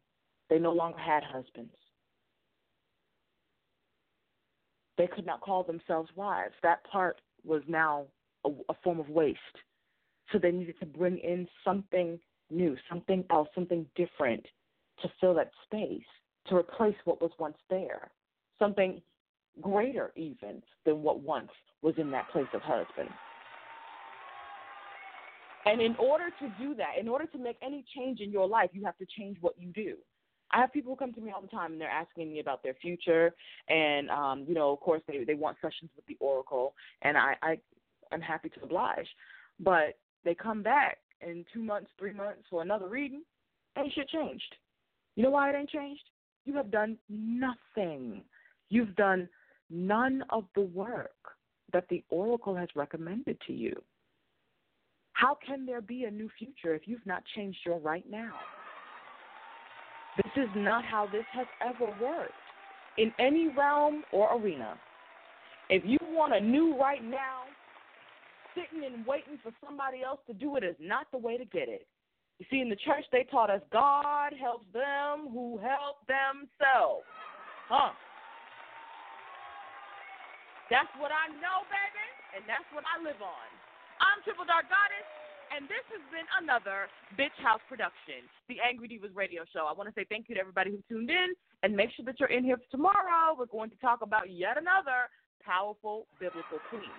They 0.49 0.59
no 0.59 0.71
longer 0.71 0.99
had 0.99 1.23
husbands. 1.23 1.73
They 4.97 5.07
could 5.07 5.25
not 5.25 5.41
call 5.41 5.63
themselves 5.63 6.09
wives. 6.15 6.53
That 6.63 6.83
part 6.89 7.19
was 7.43 7.63
now 7.67 8.05
a, 8.45 8.49
a 8.69 8.73
form 8.83 8.99
of 8.99 9.09
waste. 9.09 9.39
So 10.31 10.37
they 10.37 10.51
needed 10.51 10.75
to 10.79 10.85
bring 10.85 11.17
in 11.17 11.47
something 11.63 12.19
new, 12.51 12.77
something 12.89 13.23
else, 13.31 13.47
something 13.55 13.85
different 13.95 14.45
to 15.01 15.09
fill 15.19 15.33
that 15.35 15.51
space, 15.65 16.01
to 16.49 16.55
replace 16.55 16.95
what 17.05 17.21
was 17.21 17.31
once 17.39 17.57
there, 17.69 18.09
something 18.59 19.01
greater 19.61 20.11
even 20.15 20.61
than 20.85 21.01
what 21.01 21.21
once 21.21 21.49
was 21.81 21.95
in 21.97 22.11
that 22.11 22.29
place 22.29 22.47
of 22.53 22.61
husband. 22.61 23.09
And 25.65 25.81
in 25.81 25.95
order 25.97 26.29
to 26.39 26.47
do 26.61 26.75
that, 26.75 26.93
in 26.99 27.09
order 27.09 27.25
to 27.25 27.37
make 27.37 27.57
any 27.61 27.83
change 27.95 28.21
in 28.21 28.31
your 28.31 28.47
life, 28.47 28.69
you 28.73 28.85
have 28.85 28.97
to 28.99 29.05
change 29.17 29.37
what 29.41 29.53
you 29.59 29.69
do. 29.69 29.95
I 30.51 30.61
have 30.61 30.71
people 30.71 30.93
who 30.93 30.95
come 30.95 31.13
to 31.13 31.19
me 31.19 31.31
all 31.35 31.41
the 31.41 31.47
time 31.49 31.73
and 31.73 31.81
they're 31.81 31.89
asking 31.89 32.31
me 32.31 32.39
about 32.39 32.63
their 32.63 32.75
future, 32.75 33.33
and 33.67 34.09
um, 34.09 34.45
you 34.47 34.53
know, 34.53 34.71
of 34.71 34.79
course, 34.79 35.01
they 35.05 35.25
they 35.25 35.33
want 35.33 35.57
sessions 35.61 35.91
with 35.95 36.05
the 36.05 36.15
oracle, 36.21 36.73
and 37.01 37.17
I, 37.17 37.35
I 37.41 37.59
I'm 38.13 38.21
happy 38.21 38.47
to 38.49 38.63
oblige, 38.63 39.07
but 39.59 39.97
they 40.23 40.33
come 40.33 40.63
back 40.63 40.99
in 41.19 41.43
two 41.53 41.61
months, 41.61 41.89
three 41.99 42.13
months 42.13 42.43
for 42.49 42.61
another 42.61 42.87
reading, 42.87 43.23
and 43.75 43.91
shit 43.91 44.07
changed. 44.07 44.55
You 45.15 45.23
know 45.23 45.31
why 45.31 45.49
it 45.49 45.55
ain't 45.57 45.69
changed? 45.69 46.03
You 46.47 46.55
have 46.55 46.71
done 46.71 46.97
nothing. 47.09 48.21
You've 48.69 48.95
done 48.95 49.27
none 49.69 50.23
of 50.29 50.45
the 50.55 50.61
work 50.61 51.11
that 51.73 51.83
the 51.89 52.01
oracle 52.09 52.55
has 52.55 52.69
recommended 52.73 53.37
to 53.47 53.53
you. 53.53 53.75
How 55.11 55.37
can 55.45 55.65
there 55.65 55.81
be 55.81 56.05
a 56.05 56.11
new 56.11 56.29
future 56.39 56.73
if 56.73 56.83
you've 56.85 57.05
not 57.05 57.21
changed 57.35 57.59
your 57.65 57.79
right 57.79 58.05
now? 58.09 58.31
This 60.15 60.31
is 60.37 60.49
not 60.55 60.85
how 60.85 61.05
this 61.11 61.25
has 61.33 61.47
ever 61.61 61.91
worked 62.01 62.31
in 62.97 63.11
any 63.19 63.49
realm 63.49 64.03
or 64.13 64.33
arena. 64.37 64.75
If 65.69 65.83
you 65.85 65.97
want 66.01 66.33
a 66.33 66.39
new 66.39 66.79
right 66.79 67.03
now, 67.03 67.43
sitting 68.55 68.85
and 68.85 69.05
waiting 69.05 69.37
for 69.43 69.51
somebody 69.65 70.01
else 70.01 70.21
to 70.27 70.33
do 70.33 70.55
it 70.55 70.63
is 70.63 70.77
not 70.79 71.07
the 71.11 71.17
way 71.17 71.37
to 71.37 71.43
get 71.43 71.67
it. 71.67 71.87
You 72.39 72.45
see, 72.49 72.61
in 72.61 72.69
the 72.69 72.77
church, 72.77 73.05
they 73.11 73.25
taught 73.29 73.49
us 73.49 73.61
God 73.71 74.33
helps 74.37 74.65
them 74.73 75.33
who 75.33 75.57
help 75.57 76.05
themselves. 76.05 77.05
Huh? 77.65 77.91
That's 80.69 80.91
what 80.99 81.09
I 81.09 81.31
know, 81.39 81.63
baby, 81.71 82.07
and 82.37 82.43
that's 82.45 82.67
what 82.75 82.83
I 82.85 82.99
live 83.01 83.19
on. 83.23 83.47
I'm 84.03 84.21
Triple 84.21 84.45
Dark 84.45 84.67
Goddess 84.69 85.07
and 85.51 85.65
this 85.71 85.85
has 85.95 86.03
been 86.11 86.27
another 86.43 86.91
Bitch 87.15 87.35
House 87.39 87.63
production, 87.71 88.27
the 88.51 88.59
Angry 88.59 88.87
Devas 88.87 89.15
radio 89.15 89.47
show. 89.55 89.67
I 89.67 89.73
want 89.73 89.87
to 89.87 89.95
say 89.95 90.05
thank 90.09 90.27
you 90.27 90.35
to 90.35 90.41
everybody 90.41 90.71
who 90.71 90.79
tuned 90.91 91.09
in, 91.09 91.33
and 91.63 91.75
make 91.75 91.91
sure 91.95 92.03
that 92.05 92.19
you're 92.19 92.31
in 92.31 92.43
here 92.43 92.57
for 92.57 92.69
tomorrow. 92.71 93.35
We're 93.37 93.47
going 93.47 93.71
to 93.71 93.79
talk 93.79 94.01
about 94.03 94.29
yet 94.29 94.59
another 94.59 95.07
powerful 95.43 96.07
biblical 96.19 96.59
queen. 96.69 96.91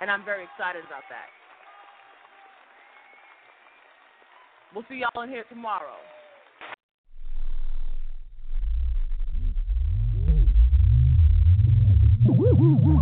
And 0.00 0.10
I'm 0.10 0.24
very 0.24 0.44
excited 0.44 0.84
about 0.84 1.06
that. 1.08 1.32
We'll 4.74 4.84
see 4.88 4.96
y'all 4.96 5.22
in 5.22 5.28
here 5.28 5.44
tomorrow. 5.48 5.94
You 12.26 12.93